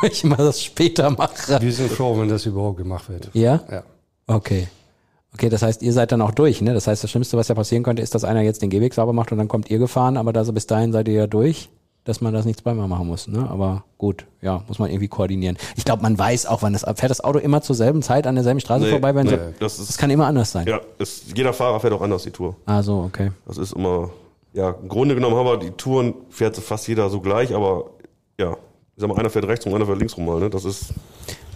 weil 0.00 0.12
ich 0.12 0.22
mal 0.22 0.36
das 0.36 0.62
später 0.62 1.10
mache. 1.10 1.60
Wir 1.60 1.72
sind 1.72 1.90
froh, 1.90 2.16
wenn 2.18 2.28
das 2.28 2.46
überhaupt 2.46 2.78
gemacht 2.78 3.08
wird. 3.08 3.30
Ja? 3.32 3.60
Ja. 3.70 3.82
Okay. 4.28 4.68
Okay, 5.32 5.48
das 5.48 5.62
heißt, 5.62 5.82
ihr 5.82 5.92
seid 5.92 6.12
dann 6.12 6.22
auch 6.22 6.30
durch, 6.30 6.62
ne? 6.62 6.74
Das 6.74 6.86
heißt, 6.86 7.02
das 7.02 7.10
Schlimmste, 7.10 7.36
was 7.36 7.48
ja 7.48 7.56
passieren 7.56 7.82
könnte, 7.82 8.02
ist, 8.02 8.14
dass 8.14 8.22
einer 8.22 8.42
jetzt 8.42 8.62
den 8.62 8.70
Gehweg 8.70 8.94
sauber 8.94 9.12
macht 9.12 9.32
und 9.32 9.38
dann 9.38 9.48
kommt 9.48 9.68
ihr 9.68 9.78
gefahren, 9.78 10.16
aber 10.16 10.32
da 10.32 10.44
so 10.44 10.52
bis 10.52 10.68
dahin 10.68 10.92
seid 10.92 11.08
ihr 11.08 11.14
ja 11.14 11.26
durch, 11.26 11.70
dass 12.04 12.20
man 12.20 12.32
das 12.34 12.44
nicht 12.44 12.60
zweimal 12.60 12.86
machen 12.86 13.06
muss, 13.06 13.28
ne? 13.28 13.48
Aber 13.50 13.84
gut, 13.98 14.26
ja, 14.42 14.62
muss 14.68 14.78
man 14.78 14.90
irgendwie 14.90 15.08
koordinieren. 15.08 15.56
Ich 15.76 15.84
glaube, 15.84 16.02
man 16.02 16.18
weiß 16.18 16.46
auch, 16.46 16.62
wann 16.62 16.72
das 16.74 16.82
fährt 16.82 17.10
das 17.10 17.22
Auto 17.24 17.38
immer 17.38 17.62
zur 17.62 17.74
selben 17.76 18.02
Zeit 18.02 18.26
an 18.26 18.34
derselben 18.34 18.60
Straße 18.60 18.84
Nee, 18.84 18.90
vorbei, 18.90 19.14
wenn 19.14 19.26
nee, 19.26 19.32
so, 19.32 19.36
das 19.60 19.78
das 19.78 19.88
ist- 19.90 19.98
kann 19.98 20.10
immer 20.10 20.26
anders 20.26 20.52
sein. 20.52 20.66
Ja, 20.66 20.80
es, 20.98 21.22
jeder 21.34 21.52
Fahrer 21.52 21.80
fährt 21.80 21.92
auch 21.94 22.02
anders 22.02 22.22
die 22.24 22.30
Tour. 22.30 22.56
Ah, 22.66 22.82
so, 22.82 22.98
okay. 23.00 23.30
Das 23.46 23.56
ist 23.58 23.72
immer, 23.72 24.10
ja, 24.52 24.74
im 24.82 24.88
Grunde 24.88 25.14
genommen 25.14 25.34
haben 25.36 25.46
wir 25.46 25.56
die 25.56 25.70
Touren, 25.70 26.12
fährt 26.28 26.56
fast 26.58 26.86
jeder 26.88 27.08
so 27.08 27.20
gleich, 27.20 27.54
aber 27.54 27.84
ja, 28.38 28.52
ich 28.52 29.00
sag 29.00 29.08
mal, 29.08 29.16
einer 29.18 29.30
fährt 29.30 29.46
rechts 29.46 29.64
rum, 29.64 29.74
einer 29.74 29.86
fährt 29.86 29.98
links 29.98 30.16
rum 30.16 30.26
mal, 30.26 30.38
ne? 30.40 30.50
Das 30.50 30.64
ist, 30.66 30.92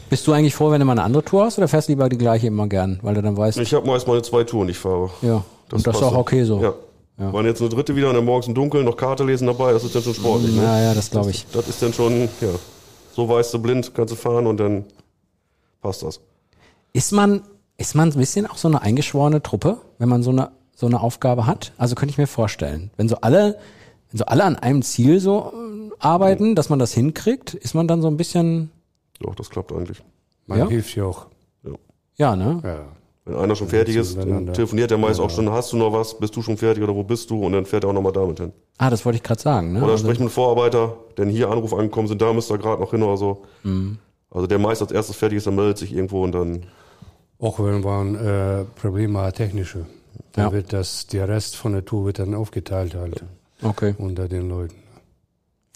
Bist 0.08 0.26
du 0.26 0.32
eigentlich 0.32 0.54
froh, 0.54 0.70
wenn 0.70 0.80
du 0.80 0.86
mal 0.86 0.92
eine 0.92 1.02
andere 1.02 1.22
Tour 1.22 1.44
hast 1.44 1.58
oder 1.58 1.68
fährst 1.68 1.88
du 1.88 1.92
lieber 1.92 2.08
die 2.08 2.16
gleiche 2.16 2.46
immer 2.46 2.66
gern, 2.68 2.98
weil 3.02 3.14
du 3.14 3.20
dann 3.20 3.36
weißt, 3.36 3.58
ich 3.58 3.74
habe 3.74 3.86
meist 3.86 4.08
meine 4.08 4.22
zwei 4.22 4.44
Touren, 4.44 4.66
die 4.68 4.70
ich 4.70 4.78
fahre. 4.78 5.10
ja, 5.20 5.44
und 5.70 5.86
das 5.86 5.96
ist 5.96 6.02
auch 6.02 6.16
okay 6.16 6.44
so. 6.44 6.60
Ja. 6.62 6.72
Waren 7.18 7.46
jetzt 7.46 7.60
eine 7.60 7.68
dritte 7.68 7.96
wieder 7.96 8.08
und 8.10 8.14
dann 8.14 8.24
morgens 8.24 8.46
im 8.46 8.54
Dunkeln 8.54 8.84
noch 8.84 8.96
Karte 8.96 9.24
lesen 9.24 9.46
dabei, 9.46 9.72
das 9.72 9.82
ist 9.84 9.94
dann 9.94 10.02
schon 10.02 10.14
sportlich, 10.14 10.54
ne? 10.54 10.62
Ja, 10.62 10.80
ja, 10.80 10.94
das 10.94 11.10
glaube 11.10 11.30
ich. 11.30 11.46
Das 11.52 11.68
ist 11.68 11.82
dann 11.82 11.92
schon, 11.92 12.22
ja, 12.40 12.48
so 13.12 13.28
weißt 13.28 13.52
du 13.54 13.58
blind, 13.60 13.92
kannst 13.92 14.12
du 14.12 14.16
fahren 14.16 14.46
und 14.46 14.58
dann 14.58 14.84
passt 15.82 16.02
das. 16.04 16.20
Ist 16.92 17.10
man, 17.12 17.42
ist 17.76 17.94
man 17.96 18.10
ein 18.10 18.18
bisschen 18.18 18.46
auch 18.46 18.56
so 18.56 18.68
eine 18.68 18.82
eingeschworene 18.82 19.42
Truppe, 19.42 19.78
wenn 19.98 20.08
man 20.08 20.22
so 20.22 20.30
eine, 20.30 20.52
so 20.76 20.86
eine 20.86 21.00
Aufgabe 21.00 21.46
hat? 21.46 21.72
Also 21.76 21.96
könnte 21.96 22.12
ich 22.12 22.18
mir 22.18 22.28
vorstellen. 22.28 22.90
Wenn 22.96 23.08
so 23.08 23.16
alle, 23.20 23.58
wenn 24.10 24.18
so 24.18 24.24
alle 24.26 24.44
an 24.44 24.54
einem 24.56 24.82
Ziel 24.82 25.18
so 25.18 25.52
äh, 25.52 25.90
arbeiten, 25.98 26.54
dass 26.54 26.68
man 26.68 26.78
das 26.78 26.92
hinkriegt, 26.92 27.52
ist 27.54 27.74
man 27.74 27.88
dann 27.88 28.00
so 28.00 28.06
ein 28.08 28.16
bisschen, 28.16 28.70
Doch, 29.20 29.34
das 29.34 29.50
klappt 29.50 29.72
eigentlich. 29.72 30.02
Man 30.46 30.58
Ja? 30.60 30.68
hilft 30.68 30.94
ja 30.94 31.04
auch. 31.04 31.26
ja, 32.16 32.36
ne? 32.36 32.60
Ja. 32.64 32.84
Wenn 33.28 33.36
einer 33.36 33.54
schon 33.54 33.68
fertig 33.68 33.96
ist, 33.96 34.16
dann 34.16 34.52
telefoniert 34.54 34.90
der 34.90 34.96
meist 34.98 35.20
auch 35.20 35.28
schon, 35.30 35.50
hast 35.50 35.72
du 35.72 35.76
noch 35.76 35.92
was, 35.92 36.18
bist 36.18 36.34
du 36.34 36.40
schon 36.42 36.56
fertig 36.56 36.82
oder 36.82 36.94
wo 36.94 37.02
bist 37.02 37.28
du? 37.30 37.44
Und 37.44 37.52
dann 37.52 37.66
fährt 37.66 37.84
er 37.84 37.90
auch 37.90 37.92
nochmal 37.92 38.12
damit 38.12 38.40
hin. 38.40 38.52
Ah, 38.78 38.88
das 38.90 39.04
wollte 39.04 39.16
ich 39.18 39.22
gerade 39.22 39.40
sagen, 39.40 39.72
ne? 39.74 39.82
Oder 39.82 39.92
Also, 39.92 40.04
sprechen 40.06 40.24
mit 40.24 40.32
Vorarbeiter, 40.32 40.96
denn 41.18 41.28
hier 41.28 41.50
Anruf 41.50 41.74
angekommen 41.74 42.08
sind, 42.08 42.22
da 42.22 42.32
müsst 42.32 42.50
ihr 42.50 42.56
gerade 42.58 42.80
noch 42.80 42.90
hin 42.90 43.02
oder 43.02 43.16
so. 43.18 43.42
Mhm. 43.64 43.98
Also 44.30 44.46
der 44.46 44.58
meist 44.58 44.80
als 44.82 44.92
erstes 44.92 45.16
fertig 45.16 45.36
ist, 45.38 45.44
der 45.46 45.52
meldet 45.52 45.78
sich 45.78 45.92
irgendwo 45.92 46.22
und 46.24 46.32
dann, 46.32 46.64
Auch 47.38 47.58
wenn 47.60 47.80
man 47.82 48.14
äh, 48.14 48.64
Probleme 48.80 49.20
hat, 49.20 49.36
technische. 49.36 49.86
Dann 50.32 50.46
Ja. 50.46 50.52
wird 50.52 50.72
das, 50.72 51.06
der 51.06 51.28
Rest 51.28 51.56
von 51.56 51.72
der 51.72 51.84
Tour 51.84 52.06
wird 52.06 52.18
dann 52.18 52.34
aufgeteilt 52.34 52.94
halt 52.94 53.22
okay. 53.62 53.94
unter 53.98 54.26
den 54.28 54.48
Leuten. 54.48 54.74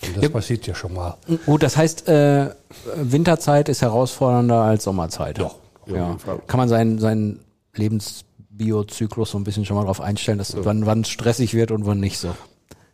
Und 0.06 0.16
das 0.16 0.22
Ja. 0.24 0.28
passiert 0.30 0.66
ja 0.66 0.74
schon 0.74 0.94
mal. 0.94 1.16
Gut, 1.46 1.62
das 1.62 1.76
heißt, 1.76 2.08
äh, 2.08 2.50
Winterzeit 2.96 3.68
ist 3.68 3.82
herausfordernder 3.82 4.60
als 4.62 4.84
Sommerzeit. 4.84 5.38
Ja. 5.38 5.50
Ja. 5.86 6.16
Kann 6.46 6.58
man 6.58 6.68
seinen, 6.68 6.98
seinen 6.98 7.40
Lebensbiozyklus 7.74 9.30
so 9.30 9.38
ein 9.38 9.44
bisschen 9.44 9.64
schon 9.64 9.76
mal 9.76 9.82
darauf 9.82 10.00
einstellen, 10.00 10.38
dass 10.38 10.54
wann, 10.64 10.86
wann 10.86 11.00
es 11.00 11.08
stressig 11.08 11.54
wird 11.54 11.70
und 11.70 11.86
wann 11.86 12.00
nicht 12.00 12.18
so. 12.18 12.34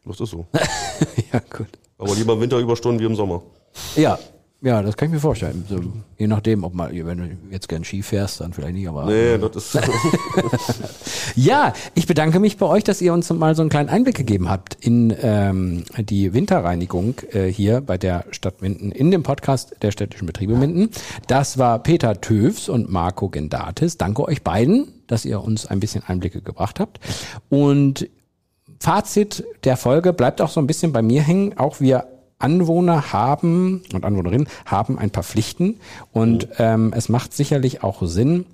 das 0.05 0.21
ist 0.21 0.31
so. 0.31 0.47
ja, 1.33 1.41
gut. 1.41 1.69
Aber 1.99 2.15
lieber 2.15 2.35
im 2.35 2.41
Winter 2.41 2.59
Überstunden 2.59 3.01
wie 3.01 3.07
im 3.07 3.17
Sommer. 3.17 3.43
Ja, 3.97 4.19
ja, 4.61 4.83
das 4.83 4.97
kann 4.97 5.07
ich 5.07 5.15
mir 5.15 5.21
vorstellen. 5.21 5.65
So, 5.69 5.81
je 6.17 6.27
nachdem, 6.27 6.65
ob 6.65 6.75
mal, 6.75 6.91
wenn 6.93 7.19
du 7.19 7.29
jetzt 7.51 7.69
gern 7.69 7.85
Ski 7.85 8.03
fährst, 8.03 8.41
dann 8.41 8.53
vielleicht 8.53 8.75
nicht, 8.75 8.89
aber. 8.89 9.05
Nee, 9.05 9.39
das 9.39 9.75
ist, 9.75 9.79
Ja, 11.37 11.73
ich 11.95 12.09
bedanke 12.09 12.41
mich 12.41 12.57
bei 12.57 12.67
euch, 12.67 12.83
dass 12.83 13.01
ihr 13.01 13.13
uns 13.13 13.31
mal 13.31 13.55
so 13.55 13.63
einen 13.63 13.71
kleinen 13.71 13.89
Einblick 13.89 14.17
gegeben 14.17 14.49
habt 14.49 14.75
in 14.81 15.15
ähm, 15.23 15.85
die 15.99 16.35
Winterreinigung 16.35 17.15
äh, 17.31 17.47
hier 17.47 17.81
bei 17.81 17.99
der 17.99 18.25
Stadt 18.33 18.61
Minden 18.61 18.91
in 18.91 19.13
dem 19.13 19.23
Podcast 19.23 19.77
der 19.83 19.93
städtischen 19.93 20.27
Betriebe 20.27 20.57
Minden. 20.57 20.91
Das 21.29 21.59
war 21.59 21.81
Peter 21.81 22.21
Töfs 22.21 22.69
und 22.69 22.91
Marco 22.91 23.29
Gendatis. 23.29 23.97
Danke 23.97 24.25
euch 24.25 24.43
beiden, 24.43 24.89
dass 25.07 25.25
ihr 25.25 25.41
uns 25.41 25.67
ein 25.67 25.79
bisschen 25.79 26.03
Einblicke 26.05 26.43
gebracht 26.43 26.81
habt. 26.81 26.99
Und 27.49 28.09
Fazit 28.81 29.45
der 29.63 29.77
Folge 29.77 30.13
bleibt 30.13 30.41
auch 30.41 30.51
so 30.51 30.61
ein 30.61 30.67
bisschen 30.67 30.93
bei 30.93 31.03
mir 31.03 31.23
hängen. 31.23 31.57
Auch 31.59 31.79
wir 31.81 32.07
Anwohner 32.39 33.13
haben 33.13 33.83
und 33.93 34.05
Anwohnerinnen 34.05 34.49
haben 34.65 34.99
ein 34.99 35.11
paar 35.11 35.25
Pflichten 35.25 35.81
und 36.13 36.49
ähm, 36.59 36.93
es 36.97 37.09
macht 37.09 37.35
sicherlich 37.35 37.83
auch 37.83 38.03
Sinn, 38.03 38.47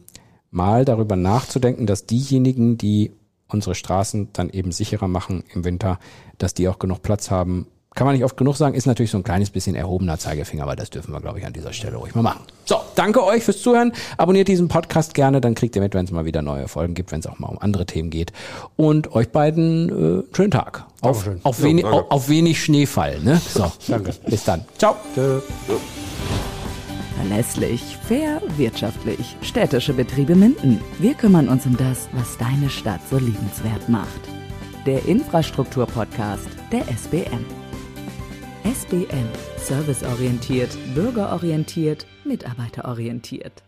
mal 0.50 0.84
darüber 0.84 1.16
nachzudenken, 1.16 1.86
dass 1.86 2.06
diejenigen, 2.06 2.78
die 2.78 3.12
unsere 3.48 3.74
Straßen 3.74 4.28
dann 4.32 4.50
eben 4.50 4.72
sicherer 4.72 5.08
machen 5.08 5.44
im 5.52 5.64
Winter, 5.64 5.98
dass 6.38 6.54
die 6.54 6.68
auch 6.68 6.78
genug 6.78 7.02
Platz 7.02 7.30
haben. 7.30 7.66
Kann 7.94 8.06
man 8.08 8.16
nicht 8.16 8.24
oft 8.24 8.36
genug 8.36 8.56
sagen, 8.56 8.74
ist 8.74 8.86
natürlich 8.86 9.12
so 9.12 9.18
ein 9.18 9.22
kleines 9.22 9.50
bisschen 9.50 9.76
erhobener 9.76 10.18
Zeigefinger, 10.18 10.64
aber 10.64 10.74
das 10.74 10.90
dürfen 10.90 11.12
wir, 11.12 11.20
glaube 11.20 11.38
ich, 11.38 11.46
an 11.46 11.52
dieser 11.52 11.72
Stelle 11.72 11.96
ruhig 11.96 12.14
mal 12.16 12.22
machen. 12.22 12.40
So, 12.64 12.76
danke 12.96 13.22
euch 13.22 13.44
fürs 13.44 13.62
Zuhören. 13.62 13.92
Abonniert 14.16 14.48
diesen 14.48 14.66
Podcast 14.66 15.14
gerne, 15.14 15.40
dann 15.40 15.54
kriegt 15.54 15.76
ihr 15.76 15.82
mit, 15.82 15.94
wenn 15.94 16.04
es 16.04 16.10
mal 16.10 16.24
wieder 16.24 16.42
neue 16.42 16.66
Folgen 16.66 16.94
gibt, 16.94 17.12
wenn 17.12 17.20
es 17.20 17.26
auch 17.28 17.38
mal 17.38 17.46
um 17.46 17.58
andere 17.58 17.86
Themen 17.86 18.10
geht. 18.10 18.32
Und 18.74 19.12
euch 19.12 19.28
beiden 19.28 20.22
äh, 20.22 20.34
schönen 20.34 20.50
Tag. 20.50 20.86
Auf, 21.02 21.28
auf, 21.44 21.58
Ja, 21.60 21.64
wenig, 21.64 21.84
auf, 21.84 22.10
auf 22.10 22.28
wenig 22.28 22.60
Schneefall. 22.64 23.20
Ne? 23.20 23.40
So, 23.48 23.70
danke. 23.88 24.10
Bis 24.26 24.42
dann. 24.42 24.64
Ciao. 24.76 24.96
Verlässlich, 27.16 27.96
fair, 28.08 28.42
wirtschaftlich. 28.56 29.36
Städtische 29.42 29.92
Betriebe 29.92 30.34
Minden. 30.34 30.80
Wir 30.98 31.14
kümmern 31.14 31.48
uns 31.48 31.64
um 31.64 31.76
das, 31.76 32.08
was 32.12 32.36
deine 32.38 32.70
Stadt 32.70 33.00
so 33.08 33.18
liebenswert 33.18 33.88
macht. 33.88 34.08
Der 34.84 35.06
Infrastruktur-Podcast 35.06 36.48
der 36.72 36.88
SBM. 36.88 37.63
SBM. 38.64 39.28
Serviceorientiert, 39.58 40.70
bürgerorientiert, 40.94 42.06
mitarbeiterorientiert. 42.24 43.62